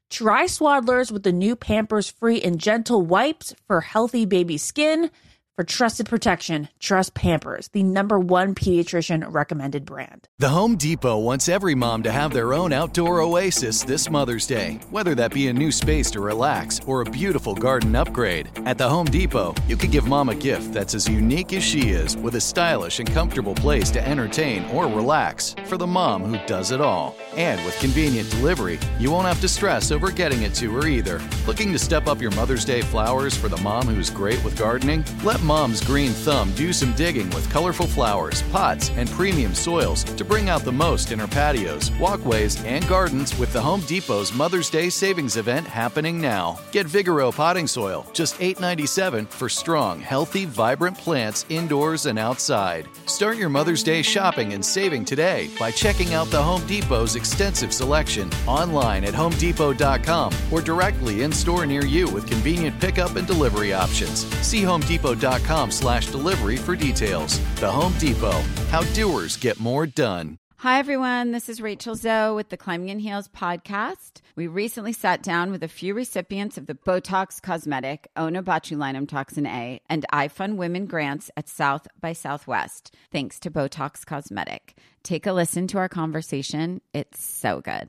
[0.08, 5.10] Try Swaddlers with the new Pampers Free and Gentle wipes for healthy baby skin.
[5.54, 10.26] For trusted protection, trust Pampers, the number one pediatrician recommended brand.
[10.38, 14.80] The Home Depot wants every mom to have their own outdoor oasis this Mother's Day,
[14.88, 18.48] whether that be a new space to relax or a beautiful garden upgrade.
[18.64, 21.90] At the Home Depot, you could give mom a gift that's as unique as she
[21.90, 26.38] is with a stylish and comfortable place to entertain or relax for the mom who
[26.46, 27.14] does it all.
[27.36, 31.20] And with convenient delivery, you won't have to stress over getting it to her either.
[31.46, 35.04] Looking to step up your Mother's Day flowers for the mom who's great with gardening?
[35.22, 40.24] Let Mom's Green Thumb do some digging with colorful flowers, pots, and premium soils to
[40.24, 44.70] bring out the most in her patios, walkways, and gardens with the Home Depot's Mother's
[44.70, 46.60] Day savings event happening now.
[46.70, 52.86] Get Vigoro potting soil, just $8.97 for strong, healthy, vibrant plants indoors and outside.
[53.06, 57.72] Start your Mother's Day shopping and saving today by checking out the Home Depot's extensive
[57.72, 63.72] selection online at homedepot.com or directly in store near you with convenient pickup and delivery
[63.72, 64.24] options.
[64.46, 65.31] See homedepot.com
[65.70, 67.38] slash delivery for details.
[67.56, 68.40] The Home Depot,
[68.70, 70.38] how doers get more done.
[70.62, 71.32] Hi, everyone.
[71.32, 74.20] This is Rachel Zoe with the Climbing in Heels podcast.
[74.36, 79.80] We recently sat down with a few recipients of the Botox Cosmetic, Onabotulinum Toxin A,
[79.88, 84.76] and iFund Women grants at South by Southwest, thanks to Botox Cosmetic.
[85.02, 86.80] Take a listen to our conversation.
[86.94, 87.88] It's so good.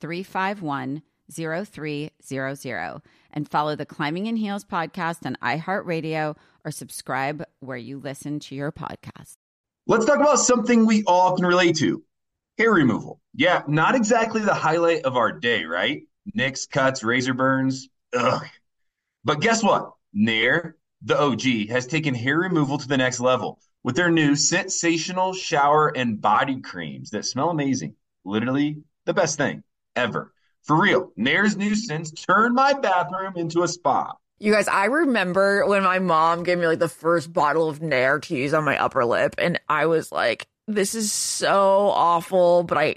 [0.00, 7.98] 351 0300 and follow the Climbing in Heels podcast on iHeartRadio or subscribe where you
[7.98, 9.36] listen to your podcast.
[9.86, 12.02] Let's talk about something we all can relate to
[12.58, 13.20] hair removal.
[13.34, 16.02] Yeah, not exactly the highlight of our day, right?
[16.34, 17.88] Nicks, cuts, razor burns.
[18.16, 18.44] Ugh.
[19.24, 19.92] But guess what?
[20.12, 25.32] Nair, the OG, has taken hair removal to the next level with their new sensational
[25.32, 27.94] shower and body creams that smell amazing.
[28.24, 29.62] Literally the best thing
[29.96, 30.32] ever.
[30.62, 31.56] For real, Nair's
[31.86, 34.14] scents turned my bathroom into a spa.
[34.38, 38.18] You guys, I remember when my mom gave me like the first bottle of Nair
[38.20, 42.76] to use on my upper lip, and I was like, this is so awful, but
[42.76, 42.96] I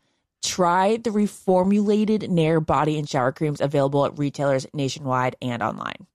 [0.43, 6.07] Try the reformulated Nair body and shower creams available at retailers nationwide and online.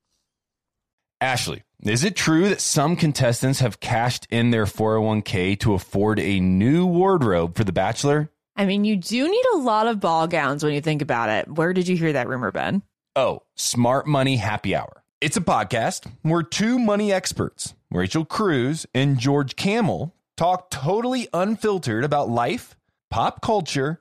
[1.20, 6.40] Ashley, is it true that some contestants have cashed in their 401k to afford a
[6.40, 8.30] new wardrobe for The Bachelor?
[8.56, 11.48] I mean, you do need a lot of ball gowns when you think about it.
[11.48, 12.82] Where did you hear that rumor, Ben?
[13.14, 15.02] Oh, Smart Money Happy Hour.
[15.20, 22.04] It's a podcast where two money experts, Rachel Cruz and George Kamel, talk totally unfiltered
[22.04, 22.76] about life,
[23.10, 24.00] pop culture,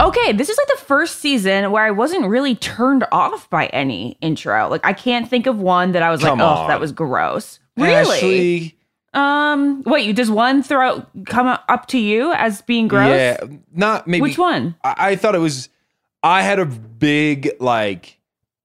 [0.00, 4.16] Okay, this is like the first season where I wasn't really turned off by any
[4.22, 4.66] intro.
[4.68, 6.68] Like I can't think of one that I was Come like, "Oh, on.
[6.68, 8.16] that was gross." Really?
[8.16, 8.76] Ashley,
[9.12, 13.08] Um, wait, you does one throw come up to you as being gross?
[13.10, 13.44] Yeah,
[13.74, 14.22] not maybe.
[14.22, 14.74] Which one?
[14.82, 15.68] I, I thought it was.
[16.22, 18.18] I had a big like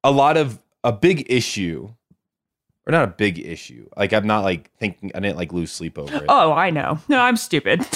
[0.05, 1.89] a lot of a big issue,
[2.87, 3.89] or not a big issue.
[3.97, 5.11] Like I'm not like thinking.
[5.15, 6.25] I didn't like lose sleep over it.
[6.29, 6.99] Oh, I know.
[7.07, 7.81] No, I'm stupid.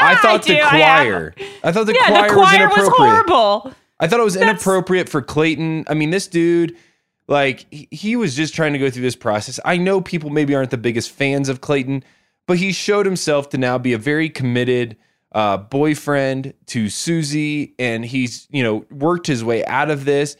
[0.00, 1.34] I thought the do, choir.
[1.64, 3.72] I, thought the yeah, choir, the choir was was, horrible.
[4.00, 5.84] I thought it was That's- inappropriate for Clayton.
[5.88, 6.76] I mean, this dude,
[7.26, 9.58] like, he, he was just trying to go through this process.
[9.64, 12.04] I know people maybe aren't the biggest fans of Clayton,
[12.46, 14.96] but he showed himself to now be a very committed
[15.32, 20.36] uh, boyfriend to Susie, and he's, you know, worked his way out of this.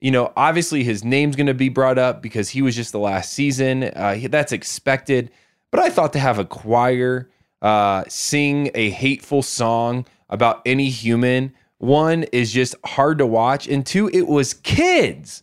[0.00, 2.98] You know, obviously his name's going to be brought up because he was just the
[2.98, 3.84] last season.
[3.84, 5.30] Uh, that's expected.
[5.70, 7.28] But I thought to have a choir
[7.62, 13.84] uh, sing a hateful song about any human, one is just hard to watch, and
[13.84, 15.42] two, it was kids.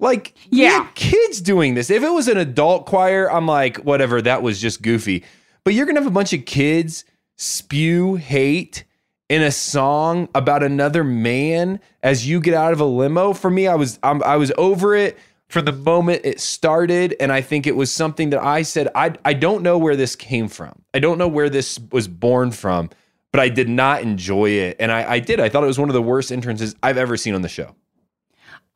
[0.00, 0.88] Like, Yeah.
[0.94, 1.88] kids doing this.
[1.90, 5.24] If it was an adult choir, I'm like, whatever, that was just goofy.
[5.62, 7.04] But you're gonna have a bunch of kids
[7.36, 8.84] spew hate
[9.28, 13.32] in a song about another man as you get out of a limo.
[13.32, 15.18] For me, I was I'm, I was over it
[15.48, 19.14] from the moment it started, and I think it was something that I said I
[19.24, 20.82] I don't know where this came from.
[20.92, 22.90] I don't know where this was born from,
[23.32, 25.40] but I did not enjoy it, and I, I did.
[25.40, 27.74] I thought it was one of the worst entrances I've ever seen on the show.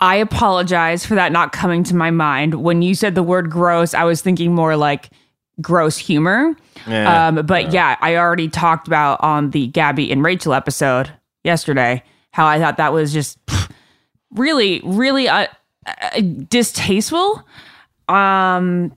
[0.01, 2.55] I apologize for that not coming to my mind.
[2.55, 5.11] When you said the word gross, I was thinking more like
[5.61, 6.56] gross humor.
[6.86, 11.11] Yeah, um, but yeah, I already talked about on the Gabby and Rachel episode
[11.44, 12.02] yesterday
[12.32, 13.38] how I thought that was just
[14.30, 15.46] really, really uh,
[15.86, 17.44] uh, distasteful.
[18.09, 18.96] Um,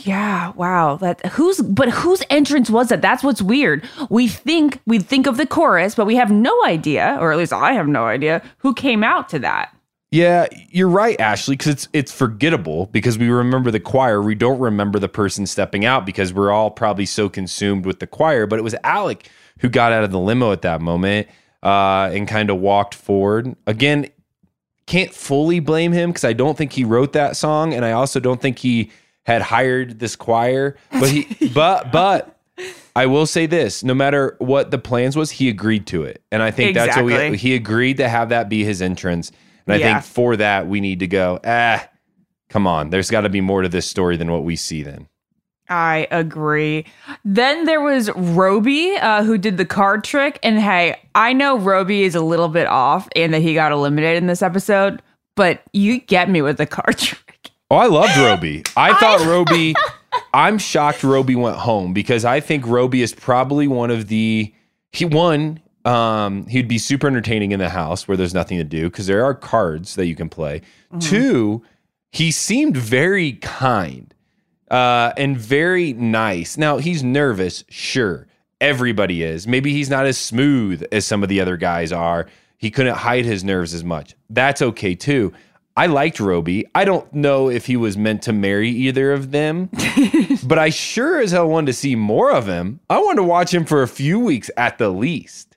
[0.00, 0.96] yeah, wow.
[0.96, 3.02] That who's but whose entrance was that?
[3.02, 3.84] That's what's weird.
[4.08, 7.52] We think we think of the chorus, but we have no idea, or at least
[7.52, 9.73] I have no idea who came out to that.
[10.14, 14.22] Yeah, you're right, Ashley, because it's it's forgettable because we remember the choir.
[14.22, 18.06] We don't remember the person stepping out because we're all probably so consumed with the
[18.06, 18.46] choir.
[18.46, 21.26] But it was Alec who got out of the limo at that moment
[21.64, 23.56] uh, and kind of walked forward.
[23.66, 24.06] Again,
[24.86, 28.20] can't fully blame him because I don't think he wrote that song, and I also
[28.20, 28.92] don't think he
[29.24, 30.76] had hired this choir.
[30.92, 32.38] But he, but but
[32.94, 36.40] I will say this: no matter what the plans was, he agreed to it, and
[36.40, 39.32] I think that's what we he agreed to have that be his entrance.
[39.66, 40.00] And I Yeah.
[40.00, 41.40] think for that we need to go.
[41.44, 41.88] Ah,
[42.50, 42.90] come on.
[42.90, 44.82] There's got to be more to this story than what we see.
[44.82, 45.08] Then
[45.68, 46.84] I agree.
[47.24, 50.38] Then there was Roby, uh, who did the card trick.
[50.42, 54.22] And hey, I know Roby is a little bit off and that he got eliminated
[54.22, 55.00] in this episode,
[55.36, 57.50] but you get me with the card trick.
[57.70, 58.62] Oh, I loved Roby.
[58.76, 59.74] I thought Roby.
[60.34, 64.52] I'm shocked Roby went home because I think Roby is probably one of the
[64.92, 65.60] he one.
[65.84, 69.24] Um, he'd be super entertaining in the house where there's nothing to do because there
[69.24, 70.62] are cards that you can play.
[70.98, 71.62] Two,
[72.10, 74.14] he seemed very kind
[74.70, 76.56] uh, and very nice.
[76.56, 78.26] Now he's nervous, sure.
[78.60, 79.46] Everybody is.
[79.46, 82.26] Maybe he's not as smooth as some of the other guys are.
[82.56, 84.14] He couldn't hide his nerves as much.
[84.30, 85.32] That's okay too.
[85.76, 86.66] I liked Roby.
[86.74, 89.70] I don't know if he was meant to marry either of them,
[90.44, 92.78] but I sure as hell wanted to see more of him.
[92.88, 95.53] I wanted to watch him for a few weeks at the least.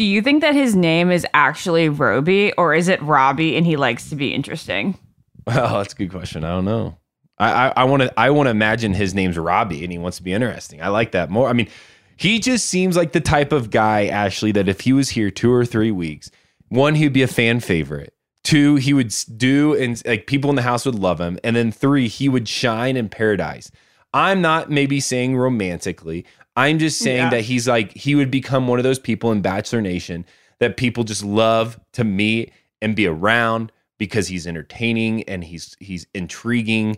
[0.00, 3.76] Do you think that his name is actually Roby or is it Robbie and he
[3.76, 4.98] likes to be interesting?
[5.46, 6.42] Well, that's a good question.
[6.42, 6.96] I don't know.
[7.36, 10.32] I want to I want to imagine his name's Robbie and he wants to be
[10.32, 10.80] interesting.
[10.80, 11.50] I like that more.
[11.50, 11.68] I mean,
[12.16, 15.52] he just seems like the type of guy, Ashley, that if he was here two
[15.52, 16.30] or three weeks,
[16.68, 18.14] one, he'd be a fan favorite.
[18.42, 21.38] Two, he would do and like people in the house would love him.
[21.44, 23.70] And then three, he would shine in paradise.
[24.12, 26.24] I'm not maybe saying romantically.
[26.60, 27.30] I'm just saying Yeah.
[27.30, 30.24] that he's like he would become one of those people in Bachelor Nation
[30.58, 32.52] that people just love to meet
[32.82, 36.96] and be around because he's entertaining and he's he's intriguing.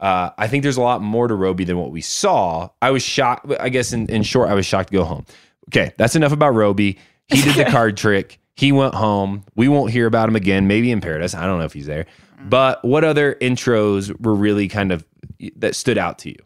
[0.00, 2.68] Uh, I think there's a lot more to Roby than what we saw.
[2.82, 3.46] I was shocked.
[3.60, 5.24] I guess in, in short, I was shocked to go home.
[5.68, 6.98] Okay, that's enough about Roby.
[7.28, 8.38] He did the card trick.
[8.56, 9.44] He went home.
[9.56, 10.66] We won't hear about him again.
[10.66, 11.34] Maybe in paradise.
[11.34, 12.06] I don't know if he's there.
[12.46, 15.04] But what other intros were really kind of
[15.56, 16.36] that stood out to you?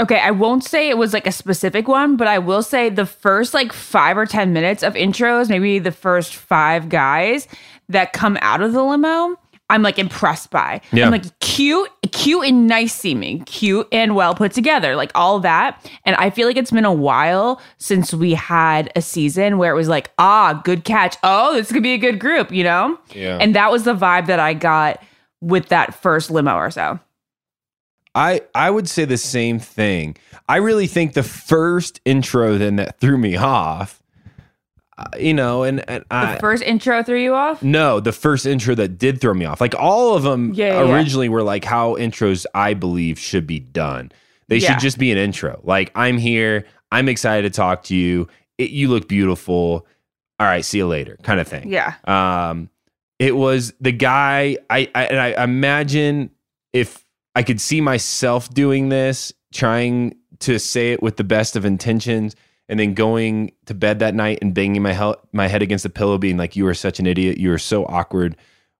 [0.00, 3.04] Okay, I won't say it was like a specific one, but I will say the
[3.04, 7.46] first like five or 10 minutes of intros, maybe the first five guys
[7.90, 9.36] that come out of the limo,
[9.68, 10.80] I'm like impressed by.
[10.90, 11.04] Yeah.
[11.04, 15.86] I'm like cute, cute and nice seeming, cute and well put together, like all that.
[16.06, 19.76] And I feel like it's been a while since we had a season where it
[19.76, 21.16] was like, ah, good catch.
[21.22, 22.98] Oh, this could be a good group, you know?
[23.12, 23.36] Yeah.
[23.38, 25.02] And that was the vibe that I got
[25.42, 26.98] with that first limo or so.
[28.14, 30.16] I I would say the same thing.
[30.48, 34.02] I really think the first intro then that threw me off,
[34.98, 37.62] uh, you know, and and The I, first intro threw you off?
[37.62, 39.60] no, the first intro that did throw me off.
[39.60, 40.94] Like all of them Yeah, yeah, yeah.
[40.94, 44.10] originally were like how intros I believe should be done.
[44.48, 45.60] They should just be an intro.
[45.62, 48.26] Like I'm here, I'm excited to talk to you.
[48.58, 49.86] It, you look beautiful.
[50.40, 51.70] All right, see you later, kind of thing.
[51.70, 51.94] Yeah.
[52.04, 52.68] Um,
[53.20, 54.56] it was the guy.
[54.68, 56.30] I, I and I imagine
[56.72, 57.04] if
[57.34, 62.34] I could see myself doing this, trying to say it with the best of intentions,
[62.68, 65.90] and then going to bed that night and banging my hel- my head against the
[65.90, 67.38] pillow, being like, "You are such an idiot.
[67.38, 68.36] You are so awkward.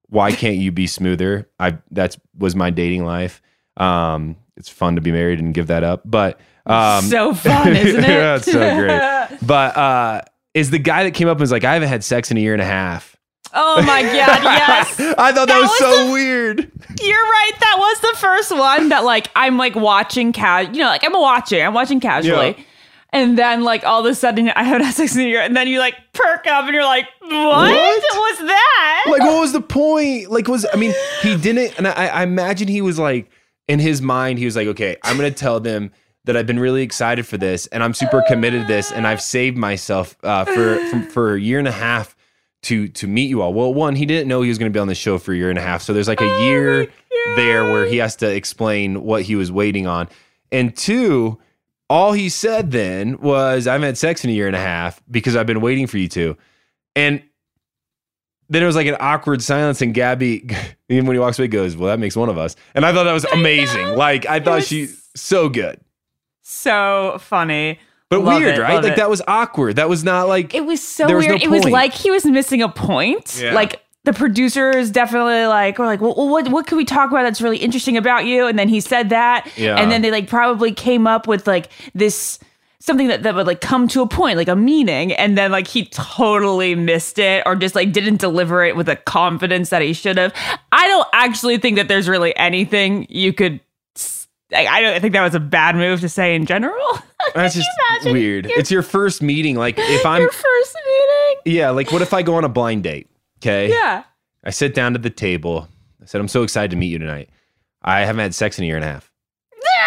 [0.09, 3.41] Why can't you be smoother?" I that was my dating life.
[3.77, 8.05] Um, it's fun to be married and give that up, but um, so fun, isn't
[8.05, 8.09] it?
[8.09, 9.39] yeah, it's so great.
[9.47, 10.21] But uh,
[10.55, 12.41] is the guy that came up and was like, I haven't had sex in a
[12.41, 13.10] year and a half.
[13.53, 15.01] Oh my god, yes.
[15.01, 16.59] I thought that, That was, was so the- weird.
[17.03, 17.53] You're right.
[17.61, 21.13] That was the first one that like I'm like watching ca you know, like I'm
[21.13, 22.55] watching, I'm watching casually.
[22.59, 22.65] Yeah.
[23.13, 25.67] And then like all of a sudden I haven't had sex in year, and then
[25.67, 28.03] you like perk up and you're like, What, What?
[28.15, 29.05] was that?
[29.09, 30.31] Like, what was the point?
[30.31, 33.31] Like, was I mean, he didn't, and I, I imagine he was like,
[33.67, 35.91] in his mind, he was like, okay, I'm gonna tell them
[36.25, 39.23] that I've been really excited for this, and I'm super committed to this, and I've
[39.23, 42.15] saved myself uh, for, for for a year and a half
[42.63, 43.53] to to meet you all.
[43.55, 45.51] Well, one, he didn't know he was gonna be on the show for a year
[45.51, 46.91] and a half, so there's like a year
[47.37, 50.09] there where he has to explain what he was waiting on,
[50.53, 51.39] and two.
[51.89, 55.35] All he said then was, I've had sex in a year and a half because
[55.35, 56.37] I've been waiting for you to.
[56.95, 57.21] And
[58.49, 60.49] then it was like an awkward silence, and Gabby,
[60.89, 63.05] even when he walks away, goes, "Well, that makes one of us." And I thought
[63.05, 63.97] that was amazing.
[63.97, 65.81] Like I thought she so good,
[66.43, 67.79] so funny.
[68.11, 68.83] But Love weird, it, right?
[68.83, 68.97] Like it.
[68.97, 69.77] that was awkward.
[69.77, 71.41] That was not like It was so There was weird.
[71.41, 73.41] no it was like he was missing a point.
[73.41, 73.55] Yeah.
[73.55, 77.23] Like the producers definitely like were like, well, well, what what can we talk about
[77.23, 78.47] that's really interesting about you?
[78.47, 79.77] And then he said that, Yeah.
[79.77, 82.39] and then they like probably came up with like this
[82.83, 85.67] something that, that would like come to a point, like a meaning, and then like
[85.67, 89.93] he totally missed it or just like didn't deliver it with the confidence that he
[89.93, 90.33] should have.
[90.73, 93.61] I don't actually think that there's really anything you could.
[94.53, 96.99] I don't think that was a bad move to say in general.
[97.35, 98.47] that's just imagine weird.
[98.47, 99.57] your- It's your first meeting.
[99.57, 101.57] Like if I'm, Your first meeting.
[101.57, 103.09] yeah, like what if I go on a blind date?
[103.39, 104.05] Okay, Yeah.
[104.45, 105.69] I sit down at the table.
[106.03, 107.29] I said, "I'm so excited to meet you tonight.
[107.83, 109.11] I haven't had sex in a year and a half."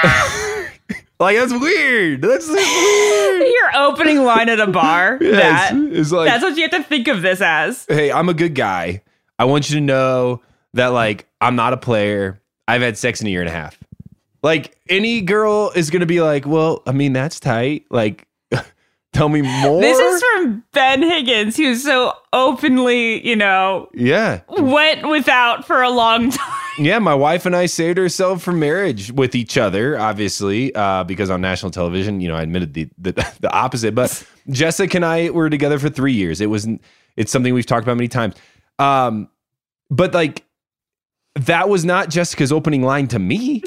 [1.19, 2.21] like that's weird.
[2.21, 3.47] That's weird.
[3.47, 5.17] Your opening line at a bar.
[5.21, 7.85] Yeah, that it's, it's like that's what you have to think of this as.
[7.87, 9.01] hey, I'm a good guy.
[9.39, 10.41] I want you to know
[10.73, 12.39] that like I'm not a player.
[12.67, 13.77] I've had sex in a year and a half.
[14.43, 17.85] Like any girl is gonna be like, well, I mean that's tight.
[17.89, 18.27] Like,
[19.13, 19.79] tell me more.
[19.81, 24.41] This is from Ben Higgins, who's so openly, you know, Yeah.
[24.49, 26.57] went without for a long time.
[26.79, 31.29] Yeah, my wife and I saved ourselves for marriage with each other, obviously, uh, because
[31.29, 33.95] on national television, you know, I admitted the, the the opposite.
[33.95, 36.41] But Jessica and I were together for three years.
[36.41, 36.67] It was
[37.15, 38.35] it's something we've talked about many times.
[38.79, 39.29] Um,
[39.89, 40.43] but like
[41.35, 43.63] that was not Jessica's opening line to me.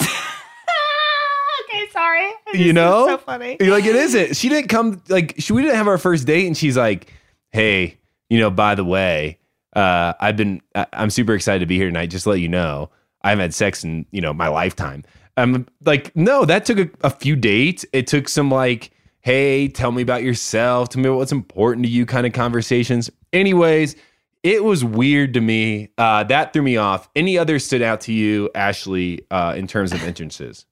[2.59, 3.57] You know, so funny.
[3.61, 4.37] You're like it isn't.
[4.37, 7.13] She didn't come like she, we didn't have our first date, and she's like,
[7.53, 7.99] "Hey,
[8.31, 9.39] you know, by the way,
[9.75, 12.07] uh, I've been I- I'm super excited to be here tonight.
[12.11, 12.91] Just to let you know,
[13.23, 15.05] I haven't had sex in you know my lifetime."
[15.39, 17.85] I'm like, no, that took a, a few dates.
[17.93, 18.91] It took some like,
[19.21, 20.89] hey, tell me about yourself.
[20.89, 23.11] Tell me what's important to you kind of conversations.
[23.35, 23.97] Anyways,
[24.43, 25.91] it was weird to me.
[25.99, 27.11] Uh, that threw me off.
[27.15, 30.65] Any others stood out to you, Ashley, uh, in terms of entrances?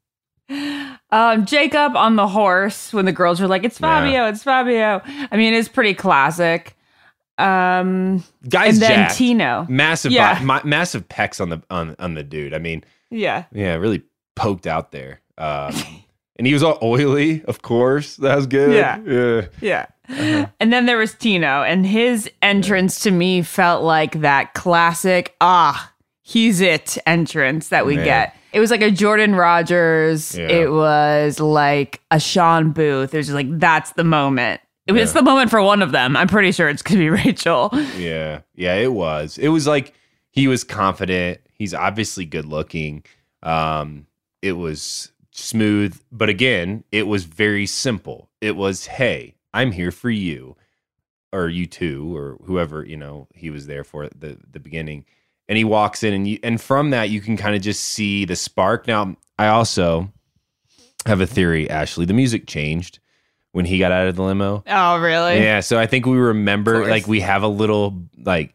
[1.10, 4.28] Um, Jacob on the horse when the girls were like, "It's Fabio, Yeah.
[4.28, 6.76] it's Fabio." I mean, it's pretty classic.
[7.38, 9.16] Um, Guys, and then jacked.
[9.16, 9.66] Tino.
[9.68, 10.38] massive, Yeah.
[10.42, 12.54] ma- massive pecs on the on on the dude.
[12.54, 14.02] I mean, Yeah, yeah, really
[14.36, 15.20] poked out there.
[15.38, 15.72] Um,
[16.38, 18.16] and he was all oily, of course.
[18.16, 18.74] That was good.
[18.74, 18.98] Yeah.
[19.06, 19.46] yeah.
[19.60, 19.86] yeah.
[20.08, 20.46] Uh-huh.
[20.60, 25.92] And then there was Tino, and his entrance to me felt like that classic "ah,
[26.22, 28.04] he's it" entrance that we Man.
[28.04, 28.36] get.
[28.54, 30.36] It was like a Jordan Rodgers.
[30.38, 30.48] Yeah.
[30.48, 33.12] It was like a Shawn Booth.
[33.12, 34.60] It was just like that's the moment.
[34.86, 35.20] It was Yeah.
[35.20, 36.16] the moment for one of them.
[36.16, 37.70] I'm pretty sure it's gonna be Rachel.
[37.98, 39.38] Yeah, yeah, it was.
[39.38, 39.92] It was like
[40.30, 41.40] he was confident.
[41.52, 43.04] He's obviously good looking.
[43.42, 44.06] Um,
[44.42, 48.30] it was smooth, but again, it was very simple.
[48.40, 50.56] It was, "Hey, I'm here for you,
[51.32, 55.04] or you too, or whoever you know he was there for at the the beginning."
[55.48, 58.24] And he walks in, and you, and from that, you can kind of just see
[58.24, 58.86] the spark.
[58.86, 60.10] Now, I also
[61.06, 62.06] have a theory, Ashley.
[62.06, 62.98] The music changed
[63.52, 64.64] when he got out of the limo.
[64.66, 65.40] Oh, really?
[65.42, 68.54] Yeah, so I think we remember like we have a little like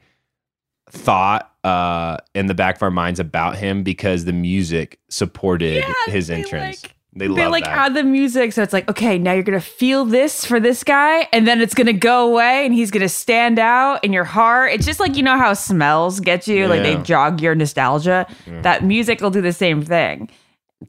[0.90, 5.94] thought uh in the back of our minds about him because the music supported Yeah,
[6.08, 6.84] his entrance.
[6.84, 7.78] like- they they like that.
[7.78, 11.28] add the music so it's like okay now you're gonna feel this for this guy
[11.34, 14.86] and then it's gonna go away and he's gonna stand out in your heart it's
[14.86, 18.28] just like you know how smells get you like they jog your nostalgia
[18.62, 20.30] that music will do the same thing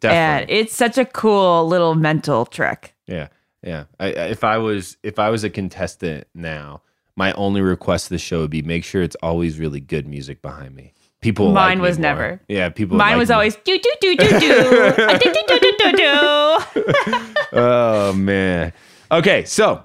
[0.05, 3.29] and it's such a cool little mental trick yeah.
[3.63, 3.85] Yeah.
[3.99, 6.83] I- if I was if I was a contestant now,
[7.17, 10.41] my only request to the show would be make sure it's always really good music
[10.43, 10.95] behind me.
[11.21, 12.03] People Mine like was more.
[12.03, 12.41] never.
[12.49, 13.35] Yeah, people mine like was me.
[13.35, 18.73] always do do do do do do do do do do do oh man.
[19.13, 19.85] Okay, so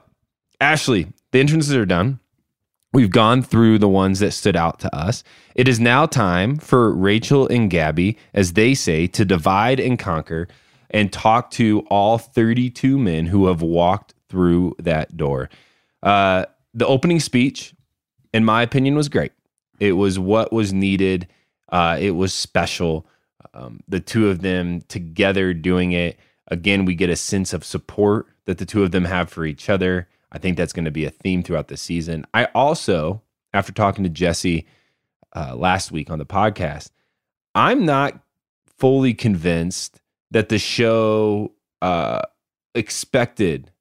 [0.62, 2.20] Ashley, the entrances are done.
[2.94, 5.24] We've gone through the ones that stood out to us.
[5.56, 10.48] It is now time for Rachel and Gabby, as they say, to divide and conquer
[10.92, 15.50] and talk to all 32 men who have walked through that door.
[16.02, 17.74] Uh, the opening speech,
[18.34, 19.34] in my opinion, was great.
[19.80, 21.28] It was what was needed.
[21.70, 23.08] Uh, it was special.
[23.54, 26.20] Um, the two of them together doing it.
[26.48, 29.70] Again, we get a sense of support that the two of them have for each
[29.70, 30.08] other.
[30.32, 32.26] I think that's going to be a theme throughout the season.
[32.34, 33.22] I also,
[33.54, 34.68] after talking to Jesse
[35.36, 36.92] uh, last week on the podcast,
[37.56, 38.20] I'm not
[38.78, 40.02] fully convinced
[40.32, 42.22] that the show uh,
[42.74, 43.72] expected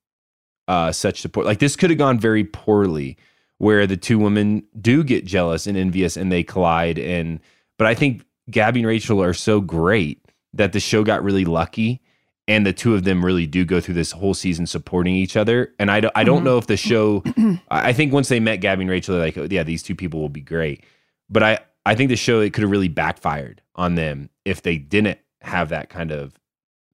[0.69, 1.47] uh, such support.
[1.47, 3.17] Like this could have gone very poorly,
[3.59, 6.99] where the two women do get jealous and envious and they collide.
[6.99, 7.41] And
[7.79, 12.01] but I think Gabby and Rachel are so great that the show got really lucky.
[12.47, 15.73] And the two of them really do go through this whole season supporting each other.
[15.79, 16.45] And I don't, I don't mm-hmm.
[16.45, 17.23] know if the show,
[17.71, 19.95] I I think once they met Gabby and Rachel, they're like, oh, yeah, these two
[19.95, 20.85] people will be great.
[21.31, 24.77] But I, I think the show, it could have really backfired on them if they
[24.77, 26.35] didn't have that kind of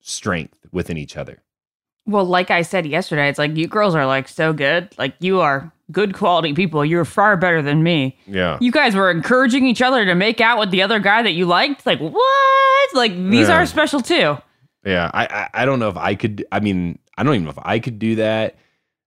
[0.01, 1.43] strength within each other.
[2.11, 5.41] Well like i said yesterday it's like you girls are like so good like you
[5.41, 8.59] are good quality people you're far better than me Yeah.
[8.61, 11.47] you guys were encouraging each other to make out with the other guy that you
[11.47, 11.85] liked.
[11.85, 12.95] Like what?
[12.95, 13.57] Like these Yeah.
[13.63, 14.37] are special too.
[14.85, 16.45] Yeah, I, I I don't know if I could.
[16.53, 18.57] I mean, I don't even know if I could do that.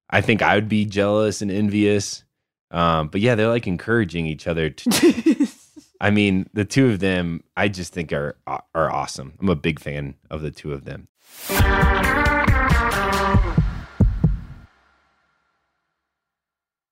[0.09, 2.23] I think I would be jealous and envious.
[2.69, 4.69] Um, but yeah, they're like encouraging each other.
[4.69, 5.47] To,
[6.01, 9.33] I mean, the two of them, I just think are are awesome.
[9.39, 11.07] I'm a big fan of the two of them.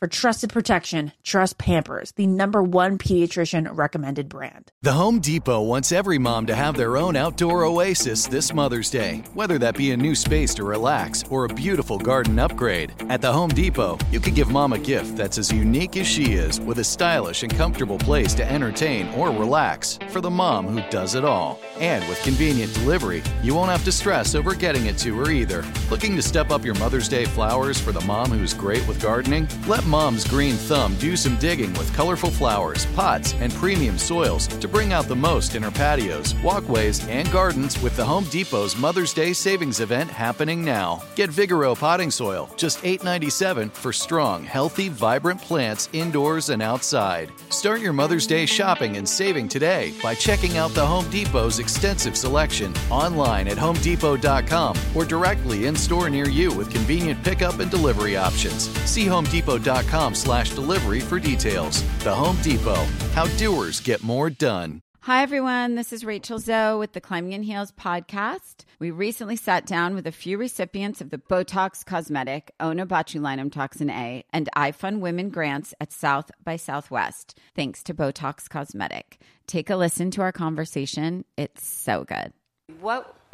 [0.00, 4.72] For trusted protection, trust Pampers, the number one pediatrician recommended brand.
[4.82, 9.22] The Home Depot wants every mom to have their own outdoor oasis this Mother's Day,
[9.34, 12.92] whether that be a new space to relax or a beautiful garden upgrade.
[13.08, 16.34] At the Home Depot, you can give mom a gift that's as unique as she
[16.34, 20.82] is with a stylish and comfortable place to entertain or relax for the mom who
[20.90, 21.60] does it all.
[21.78, 25.64] And with convenient delivery, you won't have to stress over getting it to her either.
[25.88, 29.48] Looking to step up your Mother's Day flowers for the mom who's great with gardening?
[29.66, 34.66] Let Mom's Green Thumb do some digging with colorful flowers, pots, and premium soils to
[34.66, 39.12] bring out the most in her patios, walkways, and gardens with the Home Depot's Mother's
[39.12, 41.02] Day savings event happening now.
[41.16, 47.30] Get Vigoro potting soil, just $8.97 for strong, healthy, vibrant plants indoors and outside.
[47.50, 52.16] Start your Mother's Day shopping and saving today by checking out the Home Depot's extensive
[52.16, 58.16] selection online at homedepot.com or directly in store near you with convenient pickup and delivery
[58.16, 58.70] options.
[58.88, 59.73] See homedepot.com
[60.14, 61.82] slash delivery for details.
[61.98, 64.80] The Home Depot, how doers get more done.
[65.04, 65.74] Hi, everyone.
[65.74, 68.64] This is Rachel Zoe with the Climbing in Heels podcast.
[68.78, 74.24] We recently sat down with a few recipients of the Botox Cosmetic, Onabotulinum Toxin A,
[74.32, 79.20] and iFund Women grants at South by Southwest, thanks to Botox Cosmetic.
[79.46, 81.26] Take a listen to our conversation.
[81.36, 82.32] It's so good.
[82.80, 83.14] What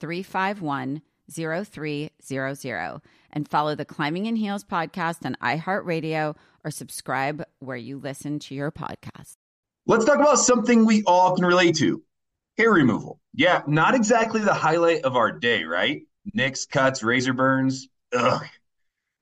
[0.00, 3.00] 351 0300
[3.32, 8.54] and follow the Climbing in Heels podcast on iHeartRadio or subscribe where you listen to
[8.54, 9.36] your podcast.
[9.86, 12.02] Let's talk about something we all can relate to
[12.56, 13.20] hair removal.
[13.34, 16.02] Yeah, not exactly the highlight of our day, right?
[16.32, 17.88] Nicks, cuts, razor burns.
[18.14, 18.44] Ugh.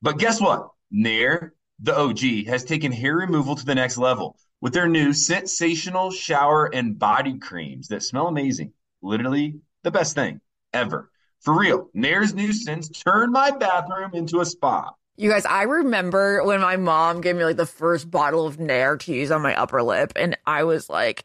[0.02, 0.68] But guess what?
[0.90, 6.10] Nair, the OG, has taken hair removal to the next level with their new sensational
[6.10, 8.72] shower and body creams that smell amazing.
[9.00, 10.40] Literally the best thing
[10.72, 11.10] ever.
[11.40, 14.92] For real, Nair's scents turned my bathroom into a spa.
[15.16, 18.96] You guys, I remember when my mom gave me like the first bottle of Nair
[18.98, 21.24] to use on my upper lip, and I was like,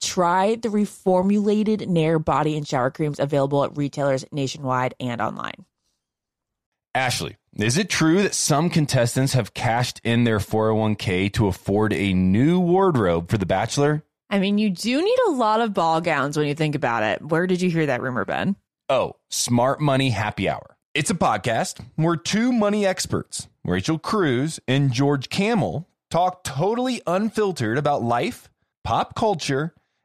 [0.00, 5.64] Try the reformulated Nair body and shower creams available at retailers nationwide and online.
[6.94, 12.12] Ashley, is it true that some contestants have cashed in their 401k to afford a
[12.14, 14.04] new wardrobe for The Bachelor?
[14.30, 17.22] I mean, you do need a lot of ball gowns when you think about it.
[17.22, 18.56] Where did you hear that rumor, Ben?
[18.88, 20.76] Oh, Smart Money Happy Hour.
[20.94, 27.78] It's a podcast where two money experts, Rachel Cruz and George Kamel, talk totally unfiltered
[27.78, 28.50] about life,
[28.84, 29.74] pop culture,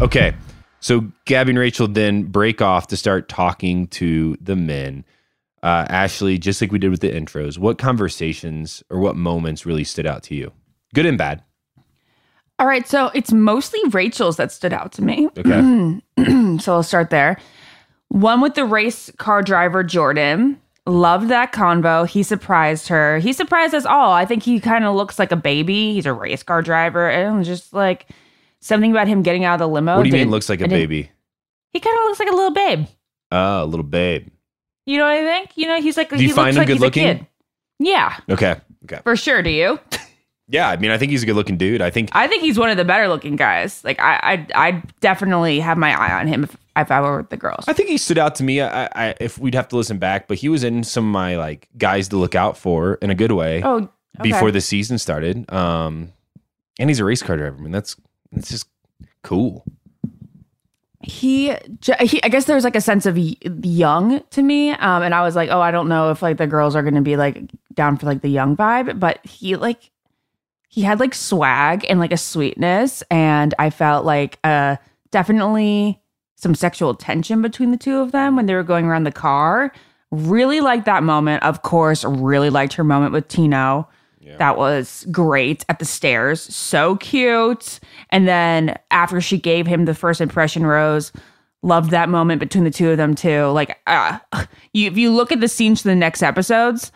[0.00, 0.34] Okay.
[0.80, 5.04] So Gabby and Rachel then break off to start talking to the men.
[5.62, 9.84] Uh, Ashley, just like we did with the intros, what conversations or what moments really
[9.84, 10.52] stood out to you?
[10.94, 11.42] Good and bad.
[12.58, 15.28] All right, so it's mostly Rachel's that stood out to me.
[15.36, 16.00] Okay.
[16.58, 17.38] so I'll start there.
[18.08, 20.60] One with the race car driver Jordan.
[20.86, 22.08] Loved that convo.
[22.08, 23.18] He surprised her.
[23.18, 24.12] He surprised us all.
[24.12, 25.92] I think he kind of looks like a baby.
[25.92, 28.08] He's a race car driver, and just like
[28.60, 29.96] something about him getting out of the limo.
[29.96, 31.10] what do you mean looks like a baby?
[31.72, 32.86] He kind of looks like a little babe.
[33.30, 34.28] Oh, a little babe.
[34.86, 35.50] You know what I think?
[35.56, 36.10] You know, he's like.
[36.10, 37.18] Do he you find looks him like he's a good-looking?
[37.18, 37.26] kid.
[37.78, 38.56] Yeah, Okay.
[38.84, 39.00] Okay.
[39.04, 39.42] for sure.
[39.42, 39.78] Do you?
[40.52, 41.80] Yeah, I mean, I think he's a good looking dude.
[41.80, 43.84] I think I think he's one of the better looking guys.
[43.84, 44.18] Like I,
[44.52, 47.66] I, I definitely have my eye on him if, if I were the girls.
[47.68, 48.60] I think he stood out to me.
[48.60, 51.36] I, I if we'd have to listen back, but he was in some of my
[51.36, 53.88] like guys to look out for in a good way Oh, okay.
[54.22, 55.48] before the season started.
[55.52, 56.12] Um,
[56.80, 57.56] and he's a race car driver.
[57.56, 57.94] I mean, that's
[58.32, 58.68] that's just
[59.22, 59.64] cool.
[61.02, 61.54] he,
[62.00, 65.22] he I guess there was like a sense of young to me, um, and I
[65.22, 67.96] was like, oh, I don't know if like the girls are gonna be like down
[67.96, 69.90] for like the young vibe, but he like
[70.68, 74.76] he had like swag and like a sweetness, and I felt like uh
[75.10, 76.00] definitely
[76.36, 79.72] some sexual tension between the two of them when they were going around the car.
[80.10, 81.42] Really liked that moment.
[81.42, 83.88] Of course, really liked her moment with Tino.
[84.38, 86.40] That was great at the stairs.
[86.42, 87.80] So cute.
[88.10, 91.10] And then after she gave him the first impression rose,
[91.62, 93.46] loved that moment between the two of them too.
[93.46, 94.18] Like, uh,
[94.72, 96.92] you, if you look at the scenes for the next episodes,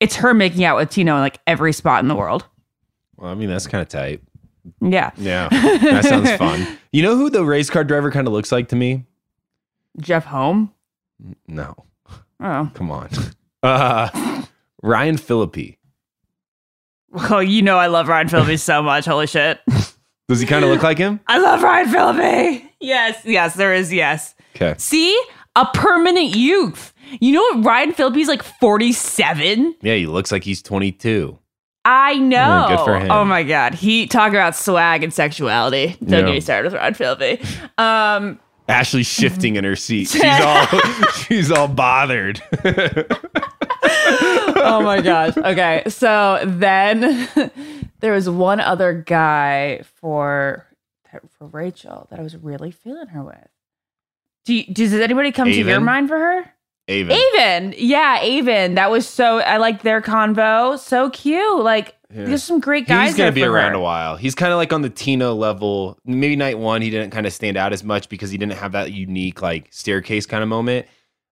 [0.00, 2.44] it's her making out with Tino in like every spot in the world.
[3.16, 4.22] Well, I mean, that's kind of tight.
[4.80, 5.10] Yeah.
[5.16, 6.78] Yeah, that sounds fun.
[6.92, 9.06] You know who the race car driver kind of looks like to me?
[9.98, 10.72] Jeff Home.
[11.48, 11.74] No,
[12.40, 12.70] Oh.
[12.74, 13.08] come on,
[13.64, 14.42] uh,
[14.82, 15.77] Ryan Phillippe.
[17.10, 19.04] Well, you know I love Ryan Phillippe so much.
[19.06, 19.60] Holy shit.
[20.28, 21.20] Does he kind of look like him?
[21.26, 22.64] I love Ryan Phillippe.
[22.80, 24.34] Yes, yes, there is yes.
[24.54, 24.74] Okay.
[24.78, 25.18] See?
[25.56, 26.92] A permanent youth.
[27.20, 27.64] You know what?
[27.64, 29.74] Ryan Phillippe's like 47.
[29.82, 31.38] Yeah, he looks like he's 22.
[31.84, 32.36] I know.
[32.36, 33.10] Yeah, good for him.
[33.10, 33.74] Oh my god.
[33.74, 35.96] He talk about swag and sexuality.
[36.04, 36.20] Don't Yeah.
[36.26, 37.40] get me started with Ryan Phillippe.
[37.78, 38.38] Um
[38.68, 40.08] Ashley's shifting in her seat.
[40.10, 40.66] She's all
[41.26, 42.42] she's all bothered.
[43.82, 45.36] Oh my gosh.
[45.36, 45.82] Okay.
[45.88, 47.28] So then
[48.00, 50.66] there was one other guy for
[51.38, 53.48] for Rachel that I was really feeling her with.
[54.44, 56.52] Do you, does anybody come to your mind for her?
[56.88, 57.12] Aven.
[57.36, 57.74] Aven.
[57.76, 58.74] Yeah, Aven.
[58.74, 60.78] That was so I like their convo.
[60.78, 61.62] So cute.
[61.62, 63.08] Like there's some great guys.
[63.10, 63.78] He's gonna be around her.
[63.78, 64.16] a while.
[64.16, 65.98] He's kind of like on the Tina level.
[66.06, 68.72] Maybe night one, he didn't kind of stand out as much because he didn't have
[68.72, 70.86] that unique like staircase kind of moment.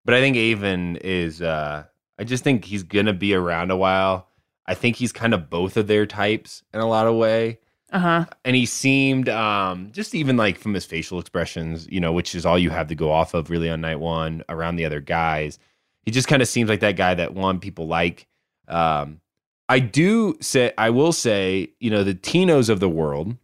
[0.05, 1.40] But I think Aven is.
[1.42, 1.84] uh
[2.18, 4.28] I just think he's gonna be around a while.
[4.66, 7.58] I think he's kind of both of their types in a lot of way.
[7.92, 8.26] Uh-huh.
[8.44, 12.44] and he seemed um just even like from his facial expressions you know which is
[12.44, 15.60] all you have to go off of really on night one around the other guys
[16.02, 18.26] he just kind of seems like that guy that one people like
[18.66, 19.20] um
[19.68, 23.36] i do say i will say you know the tinos of the world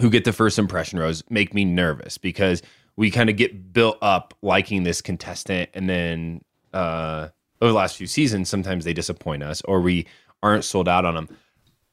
[0.00, 2.62] who get the first impression rose make me nervous because
[2.96, 6.40] we kind of get built up liking this contestant and then
[6.74, 7.28] uh
[7.62, 10.06] over the last few seasons sometimes they disappoint us or we
[10.42, 11.28] aren't sold out on them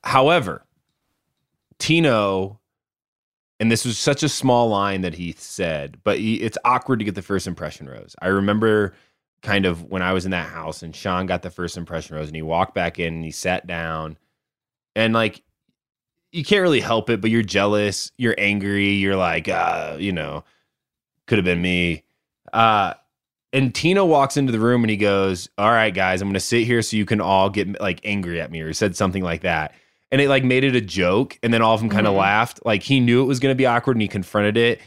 [0.04, 0.66] however
[1.80, 2.60] Tino,
[3.60, 7.06] and this was such a small line that he said, but he, it's awkward to
[7.06, 8.16] get the first impression rose.
[8.22, 8.94] I remember
[9.42, 12.28] kind of when I was in that house and Shawn got the first impression rose
[12.28, 14.18] and he walked back in and he sat down
[14.96, 15.42] and like
[16.34, 20.44] you can't really help it, but you're jealous, you're angry, you're like, uh, you know,
[21.26, 22.04] could have been me.
[22.52, 22.94] Uh
[23.54, 26.66] and Tino walks into the room and he goes, All right, guys, I'm gonna sit
[26.66, 29.42] here so you can all get like angry at me, or he said something like
[29.42, 29.74] that.
[30.12, 32.20] And it like made it a joke, and then all of them kind of Mhm.
[32.20, 32.60] laughed.
[32.66, 34.80] Like he knew it was gonna be awkward and he confronted it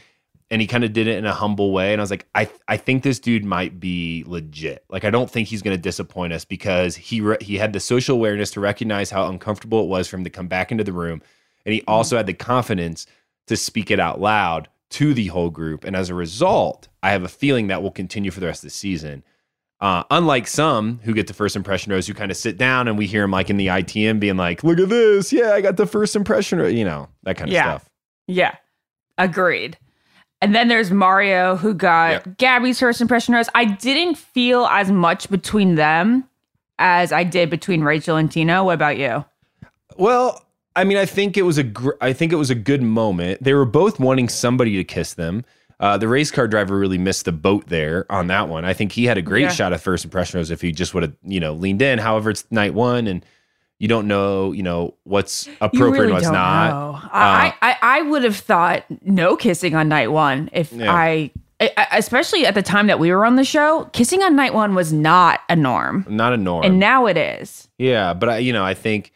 [0.51, 1.93] and he kind of did it in a humble way.
[1.93, 4.83] And I was like, I I think this dude might be legit.
[4.89, 7.79] Like I don't think he's going to disappoint us because he re- he had the
[7.79, 10.91] social awareness to recognize how uncomfortable it was for him to come back into the
[10.93, 11.21] room,
[11.65, 13.07] and he also had the confidence
[13.47, 15.83] to speak it out loud to the whole group.
[15.83, 18.67] And as a result, I have a feeling that will continue for the rest of
[18.67, 19.23] the season.
[19.81, 22.97] Uh, unlike some who get the first impression rose, who kind of sit down and
[22.97, 25.75] we hear him like in the ITM being like, "Look at this, yeah, I got
[25.75, 27.63] the first impression," rose," you know that kind of Yeah.
[27.63, 27.89] stuff.
[28.27, 28.55] Yeah,
[29.17, 29.77] agreed.
[30.41, 32.37] And then there's Mario, who got Yep.
[32.37, 33.49] Gabby's first impression rose.
[33.55, 36.25] I didn't feel as much between them
[36.79, 38.63] as I did between Rachel and Tino.
[38.63, 39.25] What about you?
[39.97, 42.81] Well, I mean, I think it was a gr- I think it was a good
[42.81, 43.43] moment.
[43.43, 45.45] They were both wanting somebody to kiss them.
[45.79, 48.63] Uh, the race car driver really missed the boat there on that one.
[48.63, 49.49] I think he had a great Yeah.
[49.49, 51.99] shot at first impression if he just would have you know leaned in.
[51.99, 53.25] However, it's night one and
[53.79, 56.69] you don't know you know what's appropriate and what's not.
[56.71, 56.99] know.
[57.11, 60.93] I, I I would have thought no kissing on night one if Yeah.
[60.93, 61.31] I,
[61.91, 64.91] especially at the time that we were on the show, kissing on night one was
[64.91, 66.63] not a norm, Not a norm.
[66.65, 67.67] and now it is.
[67.77, 69.12] Yeah, but I, you know, I think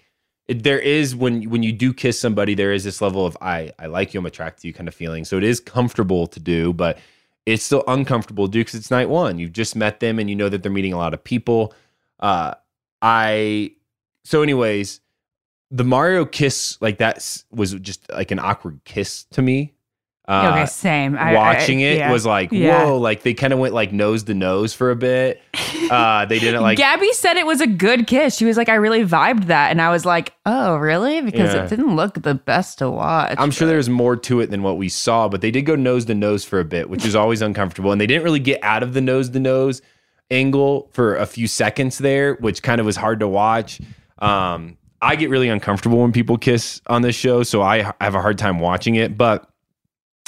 [0.47, 3.87] there is when when you do kiss somebody, there is this level of I I
[3.87, 5.25] like you, I'm attracted to you kind of feeling.
[5.25, 6.99] So it is comfortable to do, but
[7.45, 9.39] it's still uncomfortable to do because it's night one.
[9.39, 11.73] You've just met them and you know that they're meeting a lot of people.
[12.19, 12.53] Uh,
[13.01, 13.73] I
[14.23, 15.01] so anyways,
[15.69, 19.73] the Mario kiss like that was just like an awkward kiss to me.
[20.27, 21.15] Uh, okay, same.
[21.17, 22.11] I- I- watching it yeah.
[22.11, 22.83] was like Yeah.
[22.85, 25.41] whoa, like they kind of went like nose to nose for a bit.
[25.89, 28.35] Uh, they didn't like Gabby said it was a good kiss.
[28.35, 29.71] She was like, I really vibed that.
[29.71, 31.21] And I was like, oh, really?
[31.21, 31.63] Because Yeah.
[31.63, 33.35] it didn't look the best to watch.
[33.37, 36.03] I'm sure there's more to it than what we saw, but they did go nose
[36.05, 37.93] to nose for a bit, which is always uncomfortable.
[37.93, 39.81] And they didn't really get out of the nose to nose
[40.29, 43.79] angle for a few seconds there, which kind of was hard to watch.
[44.19, 48.21] Um, I get really uncomfortable when people kiss on this show, so I have a
[48.21, 49.17] hard time watching it.
[49.17, 49.46] But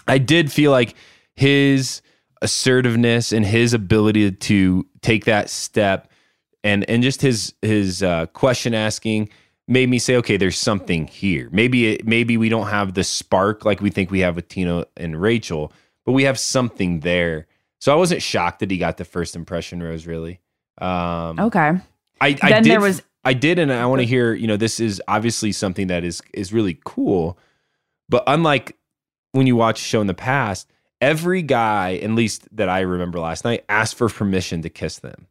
[0.08, 0.96] I did feel like
[1.36, 2.02] his
[2.42, 6.10] assertiveness and his ability to take that step
[6.64, 9.30] and and just his his uh, question asking
[9.68, 11.48] made me say, okay, there's something here.
[11.52, 14.86] Maybe it, maybe we don't have the spark like we think we have with Tino
[14.98, 15.72] and Rachel,
[16.06, 17.46] but we have something there.
[17.80, 20.06] So I wasn't shocked that he got the first impression rose.
[20.08, 20.40] Really,
[20.80, 21.72] um, Okay.
[22.22, 24.34] I, I Then did, there was- I did, and I want to hear.
[24.34, 27.38] You know, this is obviously something that is is really cool,
[28.10, 28.76] but unlike
[29.32, 30.70] when you watch a show in the past,
[31.02, 35.28] every guy, at least that I remember last night, asked for permission to kiss them.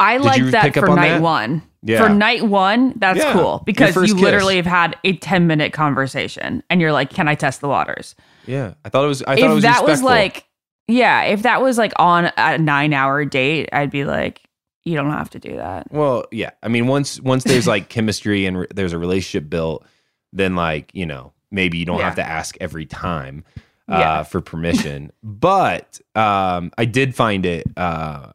[0.00, 1.22] I like that for on night that?
[1.22, 1.62] one.
[1.82, 2.04] Yeah.
[2.06, 3.32] For night one, that's Yeah.
[3.32, 4.12] cool because you kiss.
[4.14, 8.14] literally have had a 10 minute conversation and you're like, can I test the waters?
[8.46, 9.22] Yeah, I thought it was.
[9.22, 10.44] I thought if it was that was like,
[10.86, 14.40] yeah, if that was like on a nine hour date, I'd be like,
[14.84, 15.92] you don't have to do that.
[15.92, 16.50] Well, yeah.
[16.62, 19.84] I mean, once once there's like chemistry and re- there's a relationship built,
[20.32, 22.04] then like you know maybe you don't Yeah.
[22.06, 23.44] have to ask every time
[23.88, 24.22] uh, Yeah.
[24.30, 25.12] for permission.
[25.22, 28.32] but um, I did find it uh,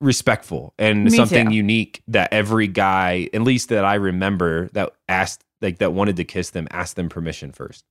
[0.00, 1.54] respectful and Me something too.
[1.54, 6.24] unique that every guy, at least that I remember, that asked like that wanted to
[6.24, 7.84] kiss them, asked them permission first.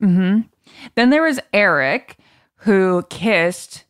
[0.00, 0.40] hmm
[0.94, 2.16] Then there was Eric
[2.56, 3.84] who kissed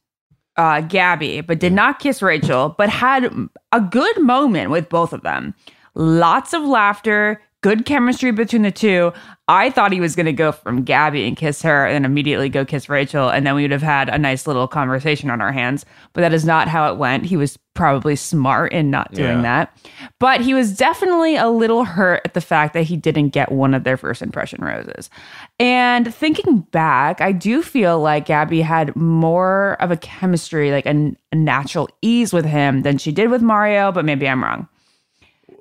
[0.56, 3.30] uh, Gabby, but did not kiss Rachel, but had
[3.72, 5.54] a good moment with both of them.
[5.94, 9.12] Lots of laughter, good chemistry between the two.
[9.46, 12.48] I thought he was going to go from Gabby and kiss her and then immediately
[12.48, 13.28] go kiss Rachel.
[13.28, 15.84] And then we would have had a nice little conversation on our hands.
[16.12, 17.26] But that is not how it went.
[17.26, 19.42] He was probably smart in not doing Yeah.
[19.42, 19.78] that.
[20.20, 23.74] But he was definitely a little hurt at the fact that he didn't get one
[23.74, 25.10] of their first impression roses.
[25.58, 31.14] And thinking back, I do feel like Gabby had more of a chemistry, like a,
[31.32, 34.68] a natural ease with him than she did with Mario, but maybe I'm wrong.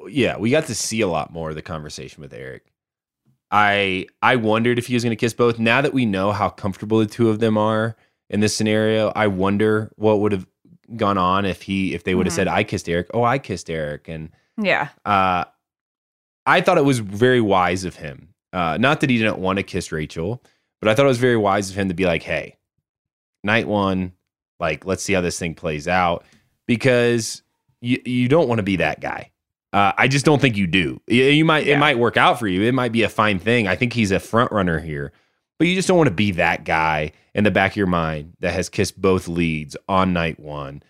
[0.08, 2.72] Yeah, we got to see a lot more of the conversation with Eric.
[3.52, 5.58] I I wondered if he was going to kiss both.
[5.60, 7.96] Now that we know how comfortable the two of them are
[8.30, 10.46] in this scenario, I wonder what would have
[10.96, 13.08] gone on if he if they would have said I kissed Eric.
[13.14, 14.30] Oh, I kissed Eric and
[14.62, 14.90] Yeah.
[15.06, 15.46] uh
[16.46, 18.30] I thought it was very wise of him.
[18.54, 20.44] Uh not that he didn't want to kiss Rachel,
[20.80, 22.58] but I thought it was very wise of him to be like, "Hey,
[23.44, 24.14] night 1,
[24.60, 26.24] like let's see how this thing plays out
[26.68, 27.42] because
[27.82, 29.32] you you don't want to be that guy.
[29.72, 31.00] Uh, I just don't think you do.
[31.08, 32.64] You, you might it might work out for you.
[32.64, 33.68] It might be a fine thing.
[33.68, 35.12] I think he's a front runner here,
[35.58, 38.34] but you just don't want to be that guy in the back of your mind
[38.40, 40.82] that has kissed both leads on night one.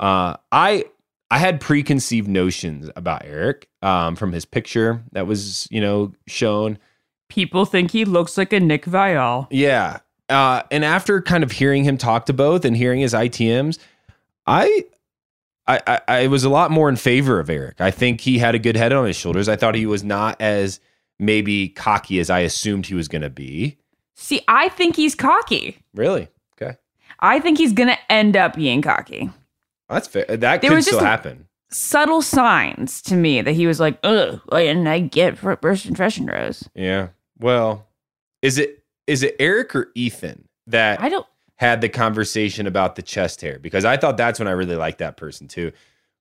[0.00, 0.86] Uh, I
[1.30, 6.78] I had preconceived notions about Eric um, from his picture that was you know shown.
[7.28, 9.46] People think he looks like a Nick Viall.
[9.50, 10.00] Yeah.
[10.28, 13.78] Uh, and after kind of hearing him talk to both and hearing his ITMs,
[14.46, 14.84] I,
[15.66, 17.80] I, I, I was a lot more in favor of Eric.
[17.80, 19.48] I think he had a good head on his shoulders.
[19.48, 20.80] I thought he was not as
[21.18, 23.78] maybe cocky as I assumed he was going to be.
[24.14, 25.78] See, I think he's cocky.
[25.94, 26.28] Really?
[26.60, 26.76] Okay.
[27.20, 29.30] I think he's going to end up being cocky.
[29.88, 30.24] That's fair.
[30.24, 31.46] That There could still happen.
[31.70, 36.68] Subtle signs to me that he was like, ugh, and I get first impression rose.
[36.74, 37.08] Yeah.
[37.38, 37.88] Well,
[38.42, 41.26] is it is it Eric or Ethan that I don't.
[41.62, 44.98] Had the conversation about the chest hair because I thought that's when I really liked
[44.98, 45.70] that person too.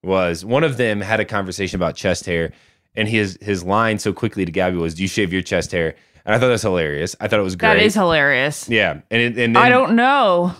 [0.03, 2.53] Was one of them had a conversation about chest hair,
[2.93, 5.95] and his his line so quickly to Gabby was, "Do you shave your chest hair?"
[6.25, 7.15] And I thought that's hilarious.
[7.19, 7.69] I thought it was great.
[7.69, 8.69] That is hilarious.
[8.69, 10.53] yeah, and it, and then, I don't know.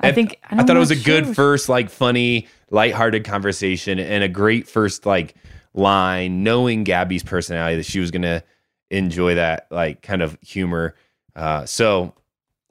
[0.00, 4.28] I think I, thought it was a good first, like funny, lighthearted conversation, and a
[4.28, 5.36] great first like
[5.72, 8.42] line, knowing Gabby's personality that she was gonna
[8.90, 10.96] enjoy that like kind of humor.
[11.36, 12.14] Uh, so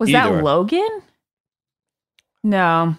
[0.01, 0.35] Was either.
[0.37, 1.01] that Logan?
[2.43, 2.95] No,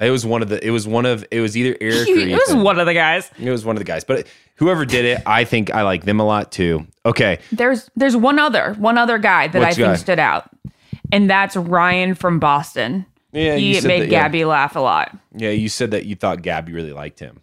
[0.00, 0.66] it was one of the.
[0.66, 1.24] It was one of.
[1.30, 3.30] It was either Eric or it was one of the guys.
[3.38, 4.26] It was one of the guys, but
[4.56, 6.86] whoever did it, I think I like them a lot too.
[7.06, 10.50] Okay, There's there's one other one other guy that Which I think stood out,
[11.12, 13.06] and that's Ryan from Boston.
[13.32, 14.06] yeah, he made that, yeah.
[14.06, 15.16] Gabby laugh a lot.
[15.36, 17.40] Yeah, you said that you thought Gabby really liked him.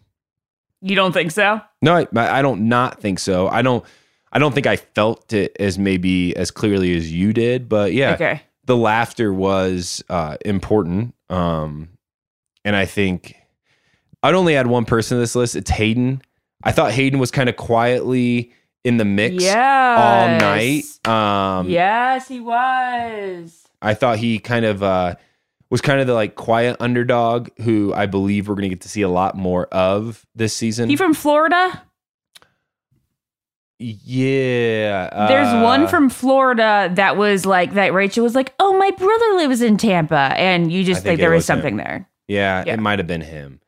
[0.82, 1.60] You don't think so?
[1.80, 3.48] No, I, I don't not think so.
[3.48, 3.84] I don't.
[4.30, 8.12] I don't think I felt it as maybe as clearly as you did, but yeah,
[8.12, 8.42] Okay.
[8.68, 11.14] The laughter was uh, important.
[11.30, 11.88] Um,
[12.64, 13.34] and I think
[14.22, 15.56] I'd only add one person to this list.
[15.56, 16.20] It's Hayden.
[16.62, 18.52] I thought Hayden was kind of quietly
[18.84, 19.96] in the mix Yeah.
[19.98, 20.84] all night.
[21.08, 23.64] Um, yes, he was.
[23.80, 25.14] I thought he kind of uh,
[25.70, 28.88] was kind of the like quiet underdog who I believe we're going to get to
[28.88, 30.90] see a lot more of this season.
[30.90, 31.82] He from Florida?
[33.78, 37.92] Yeah, There's uh, one from Florida that was like that.
[37.92, 41.30] Rachel was like, "Oh, my brother lives in Tampa," and you just think think there
[41.30, 41.78] was was something him.
[41.78, 42.08] there.
[42.26, 42.74] Yeah, Yeah.
[42.74, 43.60] it might have been him.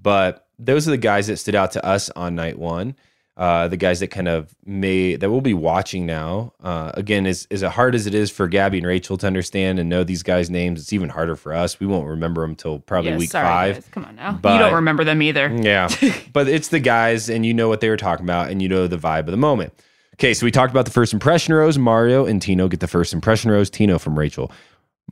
[0.00, 2.94] But those are the guys that stood out to us on night one.
[3.38, 6.52] Uh, the guys that kind of may that we'll be watching now.
[6.60, 9.88] Uh, again, as as hard as it is for Gabby and Rachel to understand and
[9.88, 11.78] know these guys' names, it's even harder for us.
[11.78, 13.74] We won't remember them till probably Yeah, week sorry, five.
[13.76, 13.88] guys.
[13.92, 14.32] Come on now.
[14.32, 15.56] But- you don't remember them either.
[15.56, 15.88] Yeah.
[16.32, 18.88] but it's the guys, and you know what they were talking about, and you know
[18.88, 19.72] the vibe of the moment.
[20.14, 21.78] Okay, so we talked about the first impression rose.
[21.78, 23.70] Mario and Tino get the first impression rose.
[23.70, 24.50] Tino from Rachel.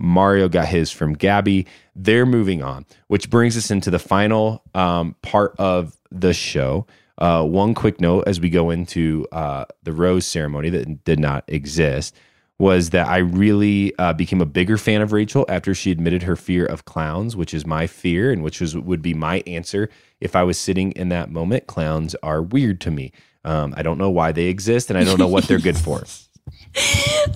[0.00, 1.64] Mario got his from Gabby.
[1.94, 6.88] They're moving on, which brings us into the final um, part of the show.
[7.18, 11.44] Uh, one quick note as we go into uh, the rose ceremony that did not
[11.48, 12.14] exist
[12.58, 16.36] was that I really uh, became a bigger fan of Rachel after she admitted her
[16.36, 19.90] fear of clowns, which is my fear and which was would be my answer
[20.20, 21.66] if I was sitting in that moment.
[21.66, 23.12] Clowns are weird to me.
[23.44, 26.04] Um, I don't know why they exist, and I don't know what they're good for.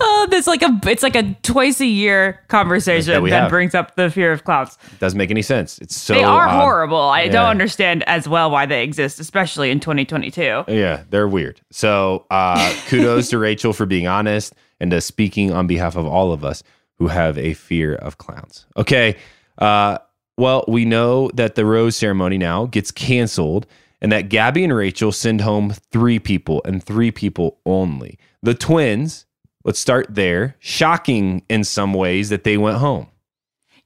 [0.02, 3.96] Oh, that's like a it's like a twice a year conversation That that, brings up
[3.96, 4.76] the fear of clowns.
[4.92, 5.78] It doesn't make any sense.
[5.78, 6.60] It's so they are odd.
[6.60, 6.98] horrible.
[7.00, 7.32] I Yeah.
[7.32, 10.64] don't understand as well why they exist, especially in 2022.
[10.68, 11.60] Yeah, they're weird.
[11.70, 16.32] So uh, kudos to Rachel for being honest and to speaking on behalf of all
[16.32, 16.62] of us
[16.98, 18.66] who have a fear of clowns.
[18.76, 19.16] Okay.
[19.58, 19.98] Uh,
[20.36, 23.66] well, we know that the rose ceremony now gets canceled
[24.02, 28.18] and that Gabby and Rachel send home three people and three people only.
[28.42, 29.26] The twins,
[29.64, 30.56] let's start there.
[30.60, 33.08] Shocking in some ways that they went home.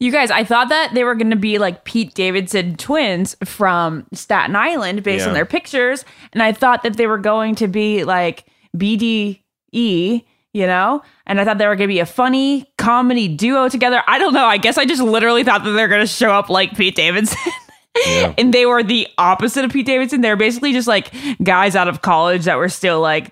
[0.01, 4.07] You guys, I thought that they were going to be like Pete Davidson twins from
[4.13, 5.29] Staten Island based Yeah.
[5.29, 6.05] on their pictures.
[6.33, 8.45] And I thought that they were going to be like
[8.77, 11.03] BDE, you know?
[11.27, 14.03] And I thought they were going to be a funny comedy duo together.
[14.07, 14.45] I don't know.
[14.47, 17.39] I guess I just literally thought that they're going to show up like Pete Davidson.
[18.09, 18.35] Yeah.
[18.37, 20.21] and they were the opposite of Pete Davidson.
[20.21, 21.13] They're basically just like
[21.45, 23.31] guys out of college that were still like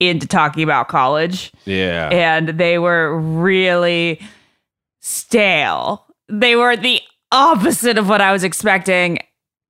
[0.00, 2.08] into talking about college Yeah.
[2.10, 4.20] and they were really
[5.00, 6.06] stale.
[6.28, 7.00] They were the
[7.32, 9.18] opposite of what I was expecting.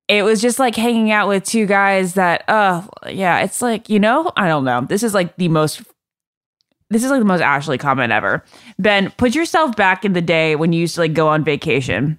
[0.08, 3.98] It was just like hanging out with two guys that, uh, yeah, it's like, you
[3.98, 4.80] know, I don't know.
[4.82, 5.82] This is like the most,
[6.90, 8.42] this is like the most Ashley comment ever.
[8.78, 12.18] Ben, put yourself back in the day when you used to like go on vacation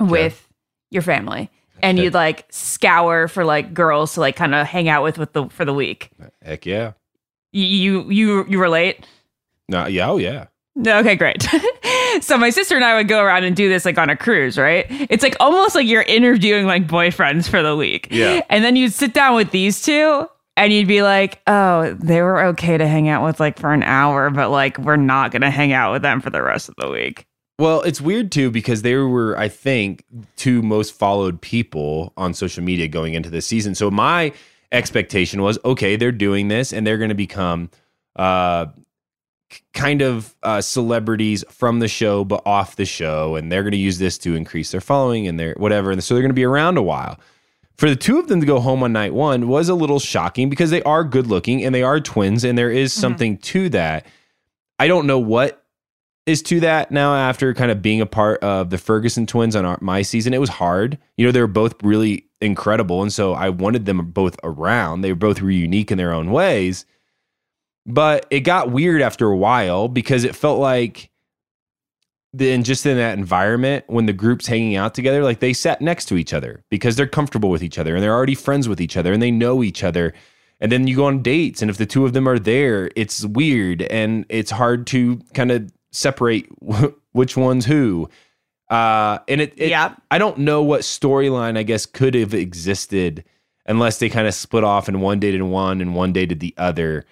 [0.00, 0.48] with
[0.90, 1.50] your family
[1.82, 5.32] and you'd like scour for like girls to like kind of hang out with with
[5.34, 6.10] the for the week.
[6.42, 6.92] Heck yeah.
[7.54, 9.06] You you you, relate?
[9.68, 10.10] No, yeah.
[10.10, 10.46] Oh, yeah.
[10.76, 11.46] No, Okay, great.
[12.20, 14.58] so my sister and I would go around and do this like on a cruise,
[14.58, 14.86] right?
[15.08, 18.08] It's like almost like you're interviewing like boyfriends for the week.
[18.10, 18.42] Yeah.
[18.50, 22.42] And then you'd sit down with these two and you'd be like, "Oh, they were
[22.46, 25.50] okay to hang out with like for an hour, but like we're not going to
[25.50, 27.24] hang out with them for the rest of the week."
[27.60, 30.04] Well, it's weird too because they were, I think,
[30.34, 33.76] two most followed people on social media going into this season.
[33.76, 34.32] So my
[34.72, 37.70] expectation was, okay, they're doing this and they're going to become
[38.16, 38.66] uh,
[39.72, 43.78] kind of uh, celebrities from the show, but off the show, and they're going to
[43.78, 45.90] use this to increase their following and their whatever.
[45.90, 47.18] And so they're going to be around a while.
[47.76, 50.48] For the two of them to go home on night one was a little shocking
[50.48, 54.06] because they are good looking and they are twins, and there is something to that.
[54.78, 55.64] I don't know what
[56.26, 59.64] is to that now after kind of being a part of the Ferguson twins on
[59.64, 60.32] our, my season.
[60.32, 60.98] It was hard.
[61.16, 63.02] You know, they were both really incredible.
[63.02, 65.00] And so I wanted them both around.
[65.00, 66.86] They both were unique in their own ways.
[67.86, 71.10] But it got weird after a while because it felt like
[72.32, 76.06] then just in that environment when the group's hanging out together, like they sat next
[76.06, 78.96] to each other because they're comfortable with each other and they're already friends with each
[78.96, 80.12] other and they know each other.
[80.60, 83.24] And then you go on dates, and if the two of them are there, it's
[83.24, 86.48] weird and it's hard to kind of separate
[87.12, 88.08] which one's who.
[88.74, 89.94] Uh, and it, it Yeah.
[90.10, 93.24] I don't know what storyline I guess could have existed
[93.66, 97.04] unless they kind of split off and one dated one and one dated the other.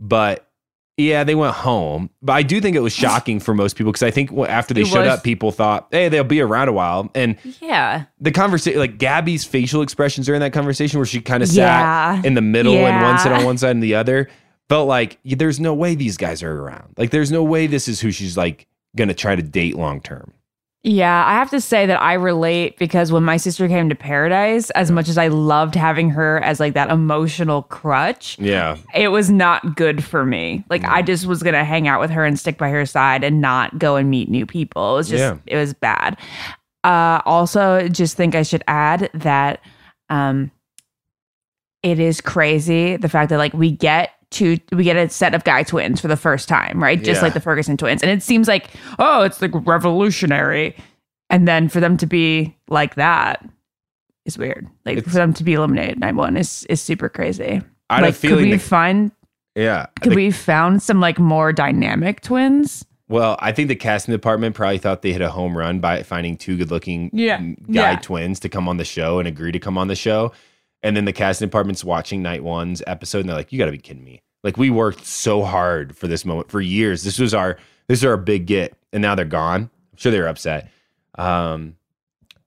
[0.00, 0.48] But
[0.96, 2.10] yeah, they went home.
[2.22, 4.82] But I do think it was shocking for most people because I think after they
[4.82, 7.10] It showed was- up, people thought, hey, they'll be around a while.
[7.14, 8.04] And Yeah.
[8.20, 12.16] the conversation, like Gabby's facial expressions during that conversation, where she kind of Yeah.
[12.16, 14.28] sat in the middle and one sat on one side and the other,
[14.68, 16.94] felt like there's no way these guys are around.
[16.96, 18.66] Like, there's no way this is who she's like
[18.96, 20.32] gonna try to date long term.
[20.86, 24.68] Yeah, I have to say that I relate because when my sister came to Paradise,
[24.70, 29.30] as much as I loved having her as like that emotional crutch, Yeah, it was
[29.30, 30.62] not good for me.
[30.68, 33.40] Like I just was gonna hang out with her and stick by her side and
[33.40, 34.92] not go and meet new people.
[34.92, 35.38] It was just Yeah.
[35.46, 36.18] it was bad.
[36.84, 39.60] Uh also just think I should add that
[40.10, 40.50] um
[41.82, 45.44] it is crazy the fact that like we get two we get a set of
[45.44, 47.02] guy twins for the first time, right?
[47.02, 47.22] Just Yeah.
[47.22, 48.02] like the Ferguson twins.
[48.02, 48.66] And it seems like,
[48.98, 49.52] oh, it's like
[49.98, 50.76] revolutionary.
[51.30, 53.42] And then for them to be like that
[54.26, 54.66] is weird.
[54.84, 57.62] Like It's- for them to be eliminated night one is is super crazy.
[57.90, 59.12] I like, could we that- find
[59.54, 59.86] yeah.
[60.00, 62.84] could we found some like more dynamic twins?
[63.06, 66.38] well, I think the casting department probably thought they hit a home run by finding
[66.38, 67.36] two good-looking Yeah.
[67.36, 67.96] mm, guy Yeah.
[67.96, 70.32] twins to come on the show and agree to come on the show.
[70.84, 73.72] And then the casting department's watching night one's episode and they're like, "You got to
[73.72, 77.02] be kidding me!" Like we worked so hard for this moment for years.
[77.02, 77.58] This was our
[77.88, 79.62] this is our big get, and now they're gone.
[79.62, 80.70] I'm sure they're upset.
[81.16, 81.76] Um,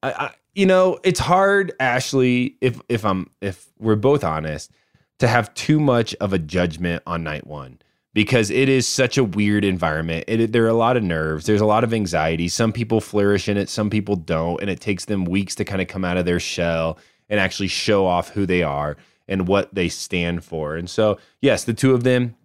[0.04, 2.56] I, I you know it's hard, Ashley.
[2.62, 4.72] If if I'm if we're both honest,
[5.18, 7.80] to have too much of a judgment on night one
[8.14, 10.26] because it is such a weird environment.
[10.28, 11.46] It, there are a lot of nerves.
[11.46, 12.48] There's a lot of anxiety.
[12.48, 15.82] Some people flourish in it, some people don't, and it takes them weeks to kind
[15.82, 16.98] of come out of their shell
[17.30, 18.98] and actually show off who they are
[19.28, 20.76] and what they stand for.
[20.76, 22.36] And so, yes, the two of them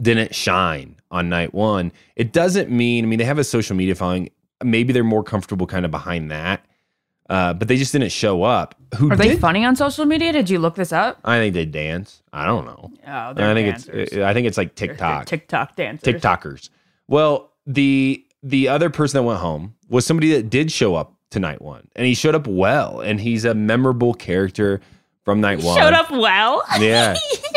[0.00, 1.92] didn't shine on night one.
[2.16, 4.30] It doesn't mean, I mean, they have a social media following.
[4.62, 6.64] Maybe they're more comfortable kind of behind that,
[7.28, 8.74] uh, but they just didn't show up.
[8.96, 9.40] Who Are they did?
[9.40, 10.32] funny on social media?
[10.32, 11.18] Did you look this up?
[11.24, 12.22] I think they dance.
[12.32, 12.90] I don't know.
[13.06, 14.16] Oh, I think it's.
[14.16, 15.26] I think it's like TikTok.
[15.26, 16.14] TikTok dancers.
[16.14, 16.70] TikTokers.
[17.08, 21.38] Well, the the other person that went home was somebody that did show up to
[21.40, 24.80] night one, and he showed up well, and he's a memorable character
[25.24, 25.76] from night one.
[25.78, 26.62] Showed up well.
[26.80, 27.14] Yeah,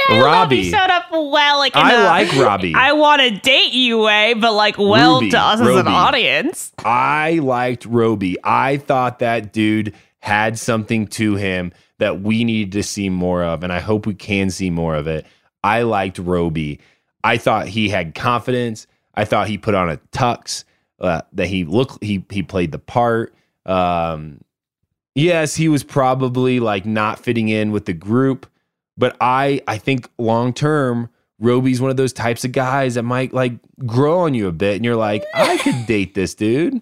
[0.09, 0.63] I love Roby.
[0.63, 1.59] he showed up well.
[1.59, 2.73] Like I a, like Roby.
[2.75, 6.73] I want to date you way, but like well Ruby, to us as an audience.
[6.79, 8.37] I liked Roby.
[8.43, 13.63] I thought that dude had something to him that we needed to see more of,
[13.63, 15.25] and I hope we can see more of it.
[15.63, 16.79] I liked Roby.
[17.23, 18.87] I thought he had confidence.
[19.15, 20.65] I thought he put on a tux.
[20.99, 23.33] Uh, that he looked he he played the part.
[23.65, 24.41] Um,
[25.15, 28.45] yes, he was probably like not fitting in with the group,
[28.97, 31.09] but I I think long term.
[31.39, 33.53] Roby's one of those types of guys that might like
[33.85, 36.79] grow on you a bit, and you're like, I could date this dude.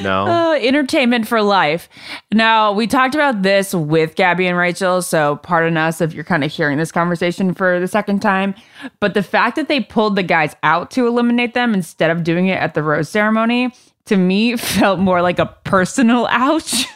[0.00, 1.88] No, Uh, entertainment for life.
[2.32, 6.44] Now, we talked about this with Gabby and Rachel, so pardon us if you're kind
[6.44, 8.54] of hearing this conversation for the second time.
[9.00, 12.46] But the fact that they pulled the guys out to eliminate them instead of doing
[12.46, 13.72] it at the rose ceremony,
[14.08, 16.86] to me, felt more like a personal ouch.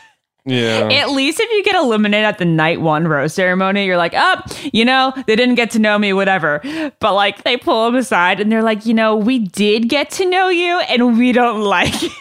[0.44, 4.12] yeah, At least if you get eliminated at the night one rose ceremony, you're like,
[4.14, 4.40] oh,
[4.72, 6.60] you know, they didn't get to know me, whatever.
[7.00, 10.28] But like they pull them aside and they're like, you know, we did get to
[10.28, 12.12] know you and we don't like it.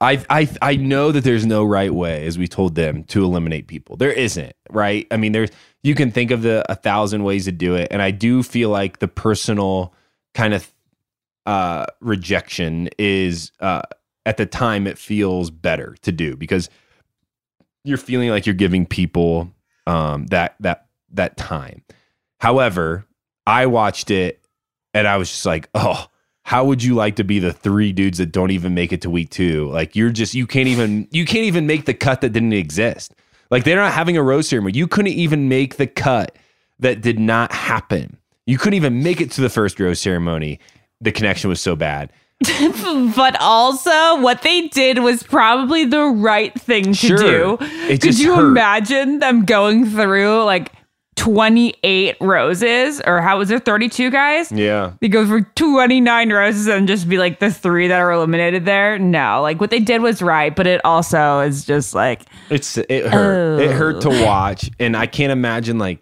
[0.00, 3.66] I I I know that there's no right way, as we told them, to eliminate
[3.66, 3.96] people.
[3.96, 5.06] There isn't, right?
[5.10, 5.50] I mean, there's
[5.82, 8.68] you can think of the a thousand ways to do it, and I do feel
[8.68, 9.94] like the personal
[10.34, 10.70] kind of
[11.46, 13.82] uh, rejection is uh,
[14.24, 16.68] at the time it feels better to do because
[17.84, 19.50] you're feeling like you're giving people
[19.86, 21.82] um, that that that time.
[22.40, 23.06] However,
[23.46, 24.44] I watched it
[24.92, 26.06] and I was just like, oh,
[26.42, 29.10] how would you like to be the three dudes that don't even make it to
[29.10, 29.68] week two?
[29.70, 33.14] Like you're just you can't even you can't even make the cut that didn't exist.
[33.50, 34.76] Like they're not having a rose ceremony.
[34.76, 36.36] You couldn't even make the cut
[36.80, 38.18] that did not happen.
[38.46, 40.60] You couldn't even make it to the first rose ceremony.
[41.00, 42.10] The connection was so bad.
[43.16, 47.16] but also what they did was probably the right thing to Sure.
[47.16, 47.58] do.
[47.88, 48.48] It Could you hurt.
[48.48, 50.70] imagine them going through like
[51.16, 54.52] 28 roses or how was there 32 guys?
[54.52, 54.92] Yeah.
[55.00, 58.98] They go for 29 roses and just be like the three that are eliminated there.
[58.98, 63.06] No, like what they did was right, but it also is just like It's it
[63.06, 63.60] hurt.
[63.60, 64.24] It hurt to Oh.
[64.26, 66.00] watch, and I can't imagine like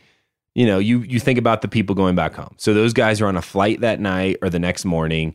[0.55, 2.55] you know you you think about the people going back home.
[2.59, 5.35] So those guys are on a flight that night or the next morning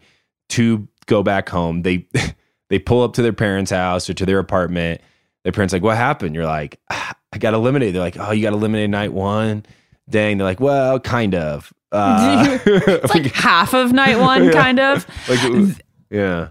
[0.50, 1.82] to go back home.
[1.84, 2.08] They
[2.70, 5.02] they pull up to their parents' house or to their apartment.
[5.44, 6.36] Their parents like, what happened?
[6.36, 7.96] You're like, "Ah, I got eliminated.
[7.96, 9.66] They're like, oh, you got eliminated night one.
[10.10, 10.38] Dang.
[10.38, 11.74] They're like, well, kind of.
[11.91, 14.52] Uh, it's like half of night one, Yeah.
[14.52, 15.08] kind of.
[15.28, 15.82] like, was-
[16.12, 16.50] yeah.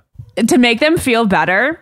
[0.49, 1.79] to make them feel better,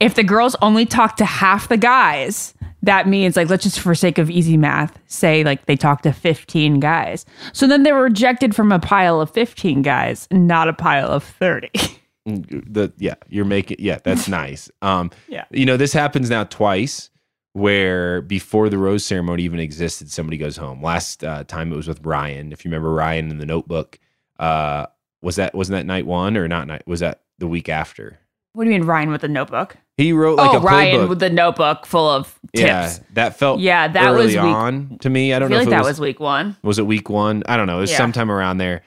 [0.00, 3.94] if the girls only talk to half the guys, that means like let's just for
[3.94, 7.24] sake of easy math say like they talk to 15 guys.
[7.52, 11.24] So then they were rejected from a pile of 15 guys, not a pile of
[11.24, 11.70] 30.
[12.26, 15.44] the yeah you're making yeah that's nice um Yeah.
[15.52, 17.08] you know this happens now twice
[17.52, 21.86] where before the rose ceremony even existed somebody goes home last uh, time it was
[21.86, 24.00] with ryan if you remember ryan in the notebook
[24.40, 24.86] uh
[25.22, 28.18] was that wasn't that night one or not night was that the week after
[28.56, 29.76] what do you mean Ryan with the notebook?
[29.98, 32.66] he wrote like oh, a Ryan playbook with the notebook full of tips.
[32.66, 35.32] yeah that felt Yeah, that early was week- on to me.
[35.32, 36.56] I I don't feel know like if it that was, was week 1.
[36.62, 37.42] was it week one?
[37.46, 37.78] I don't know.
[37.78, 37.96] It was Yeah.
[37.98, 38.82] sometime around there.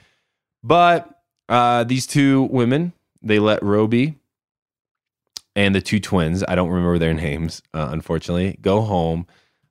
[0.64, 1.10] But
[1.48, 2.94] uh these two women
[3.24, 4.16] they let roby
[5.56, 9.26] and the two twins i don't remember their names uh, unfortunately go home.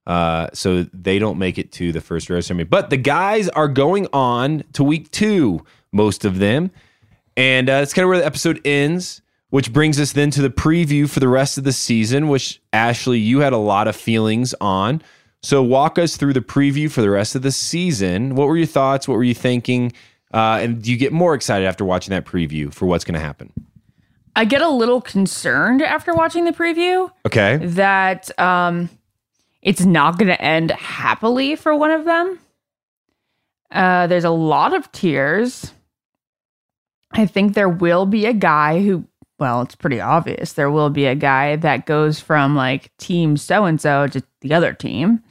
[0.06, 2.64] Uh, so they don't make it to the first rose ceremony.
[2.64, 5.62] But the guys are going on to week two
[5.92, 6.70] most of them.
[7.36, 9.20] And uh, that's kind of where the episode ends
[9.50, 13.18] which brings us then to the preview for the rest of the season which ashley
[13.18, 15.02] you had a lot of feelings on
[15.42, 18.66] so walk us through the preview for the rest of the season what were your
[18.66, 19.92] thoughts what were you thinking
[20.34, 23.20] uh, and do you get more excited after watching that preview for what's going to
[23.20, 23.52] happen
[24.36, 27.10] I get a little concerned after watching the preview.
[27.26, 28.88] okay that um
[29.62, 32.38] it's not going to end happily for one of them.
[33.72, 35.72] Uh there's a lot of tears.
[37.10, 39.07] I think there will be a guy who
[39.38, 40.54] well, it's pretty obvious.
[40.54, 44.54] There will be a guy that goes from like team so and so to the
[44.54, 45.22] other team.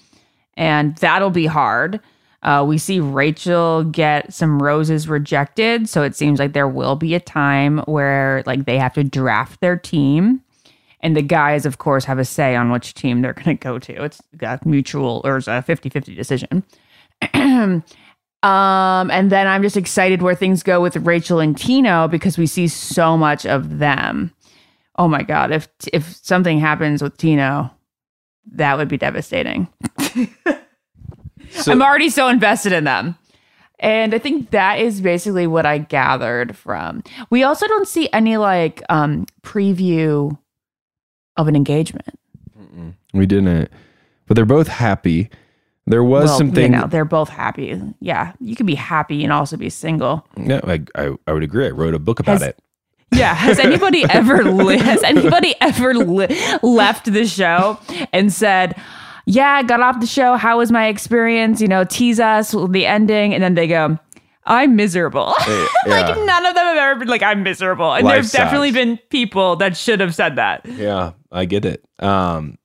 [0.56, 2.00] And that'll be hard.
[2.44, 5.90] Uh, we see Rachel get some roses rejected.
[5.90, 9.60] So it seems like there will be a time where like they have to draft
[9.60, 10.42] their team
[11.02, 13.80] and the guys of course have a say on which team they're going to go
[13.80, 16.64] to it's a mutual or it's a 50-50 decision
[18.44, 22.46] um and then i'm just excited where things go with rachel and tino because we
[22.46, 24.32] see so much of them.
[24.96, 27.72] Oh my god if if something happens with tino
[28.54, 29.68] that would be devastating.
[31.50, 33.16] So- i'm already so invested in them.
[33.80, 37.04] And i think that is basically what i gathered from.
[37.30, 40.38] We also don't see any like um preview
[41.38, 42.20] of an engagement.
[43.14, 43.72] We didn't.
[44.28, 45.30] But they're both happy
[45.88, 47.82] there was well, something you know, they're both happy.
[48.02, 50.28] Yeah, you can be happy and also be single.
[50.36, 52.60] Yeah, I, I, I would agree i wrote a book about Has- it
[53.14, 57.80] Yeah, has anybody ever li- has anybody ever li- left the show
[58.12, 58.76] and said,
[59.26, 60.36] "Yeah, I got off the show.
[60.36, 61.62] How was my experience?
[61.62, 63.98] You know, tease us the ending," and then they go.
[64.50, 65.34] I'm miserable.
[65.48, 65.68] yeah.
[65.88, 68.98] like none of them have ever been like I'm miserable, and Life there's definitely been
[69.10, 70.66] people that should have said that.
[70.66, 71.84] Yeah, I get it.
[72.00, 72.58] Um,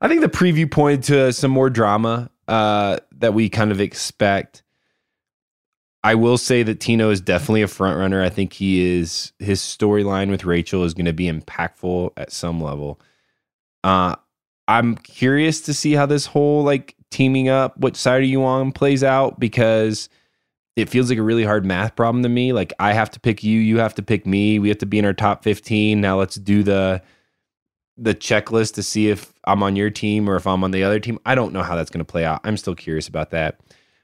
[0.00, 4.62] I think the preview pointed to some more drama uh, that we kind of expect.
[6.02, 8.22] I will say that Tino is definitely a front runner.
[8.22, 9.32] I think he is.
[9.38, 13.00] His storyline with Rachel is going to be impactful at some level.
[13.84, 14.16] Uh,
[14.66, 18.72] I'm curious to see how this whole like teaming up, which side are you on,
[18.72, 20.08] plays out because
[20.76, 22.52] it feels like a really hard math problem to me.
[22.52, 24.58] Like I have to pick you, you have to pick me.
[24.58, 26.00] We have to be in our top 15.
[26.00, 27.02] Now let's do the
[27.98, 31.00] the checklist to see if I'm on your team or if I'm on the other
[31.00, 31.18] team.
[31.26, 32.40] I don't know how that's going to play out.
[32.44, 33.60] I'm still curious about that.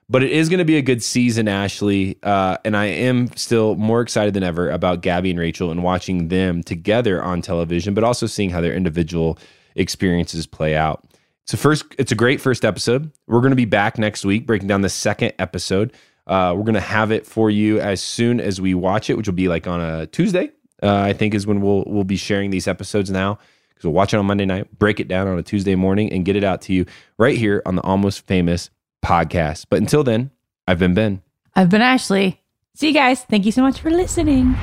[0.09, 2.19] But it is going to be a good season, Ashley.
[2.23, 6.29] Uh, and I am still more excited than ever about Gabby and Rachel and watching
[6.29, 9.39] them together on television, but also seeing how their individual
[9.77, 11.05] experiences play out.
[11.47, 13.11] So first, it's a great first episode.
[13.27, 15.93] We're going to be back next week breaking down the second episode.
[16.27, 19.27] Uh, we're going to have it for you as soon as we watch it, which
[19.27, 20.51] will be like on a Tuesday.
[20.83, 23.39] Uh, I think is when we'll we'll be sharing these episodes now
[23.85, 26.25] because we'll watch it on Monday night, break it down on a Tuesday morning, and
[26.25, 26.87] get it out to you
[27.19, 28.71] right here on the Almost Famous
[29.05, 29.67] podcast.
[29.69, 30.31] But until then,
[30.67, 31.23] I've been Ben.
[31.55, 32.41] I've been Ashley.
[32.75, 33.23] See you guys.
[33.23, 34.55] Thank you so much for listening.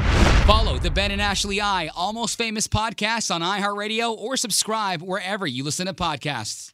[0.46, 5.64] Follow the Ben and Ashley I Almost Famous podcast on iHeartRadio or subscribe wherever you
[5.64, 6.74] listen to podcasts.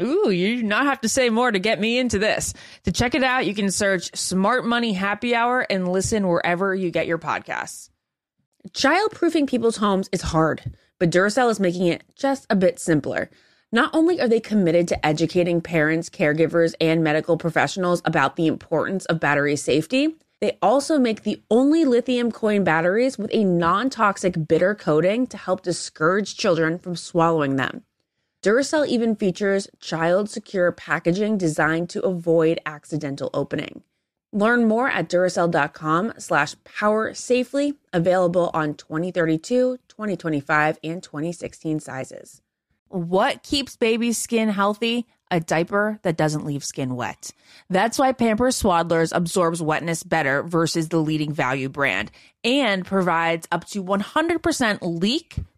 [0.00, 2.52] Ooh, you do not have to say more to get me into this.
[2.82, 6.90] To check it out, you can search Smart Money Happy Hour and listen wherever you
[6.90, 7.90] get your podcasts.
[8.70, 13.30] Childproofing people's homes is hard, but Duracell is making it just a bit simpler.
[13.70, 19.04] Not only are they committed to educating parents, caregivers, and medical professionals about the importance
[19.06, 24.48] of battery safety, they also make the only lithium coin batteries with a non toxic
[24.48, 27.84] bitter coating to help discourage children from swallowing them.
[28.44, 33.82] Duracell even features child secure packaging designed to avoid accidental opening.
[34.34, 42.42] Learn more at Duracell.com slash power safely, available on 2032, 2025, and 2016 sizes.
[42.88, 45.06] What keeps baby's skin healthy?
[45.30, 47.30] A diaper that doesn't leave skin wet.
[47.70, 52.10] That's why Pampers Swaddlers absorbs wetness better versus the leading value brand
[52.44, 55.36] and provides up to 100% leak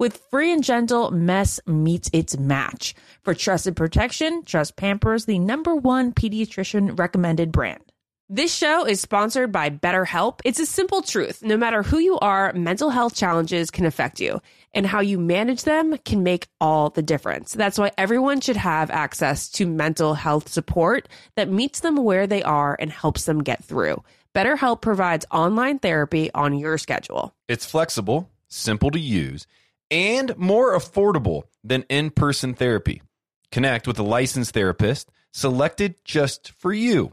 [0.00, 2.94] With Free and Gentle, mess meets its match.
[3.22, 7.82] For trusted protection, trust Pampers, the number one pediatrician recommended brand.
[8.28, 10.38] This show is sponsored by BetterHelp.
[10.44, 11.42] It's a simple truth.
[11.42, 14.40] No matter who you are, mental health challenges can affect you,
[14.72, 17.52] and how you manage them can make all the difference.
[17.54, 22.44] That's why everyone should have access to mental health support that meets them where they
[22.44, 24.04] are and helps them get through.
[24.32, 27.34] BetterHelp provides online therapy on your schedule.
[27.48, 29.48] It's flexible, simple to use,
[29.90, 33.02] and more affordable than in person therapy.
[33.50, 37.12] Connect with a licensed therapist selected just for you.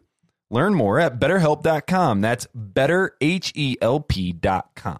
[0.49, 2.21] Learn more at betterhelp.com.
[2.21, 4.99] That's betterhelp.com.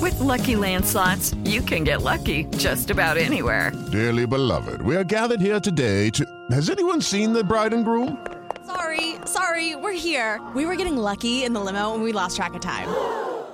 [0.00, 3.70] With Lucky Land slots, you can get lucky just about anywhere.
[3.92, 6.24] Dearly beloved, we are gathered here today to.
[6.50, 8.26] Has anyone seen the bride and groom?
[8.66, 10.40] Sorry, sorry, we're here.
[10.54, 12.88] We were getting lucky in the limo and we lost track of time.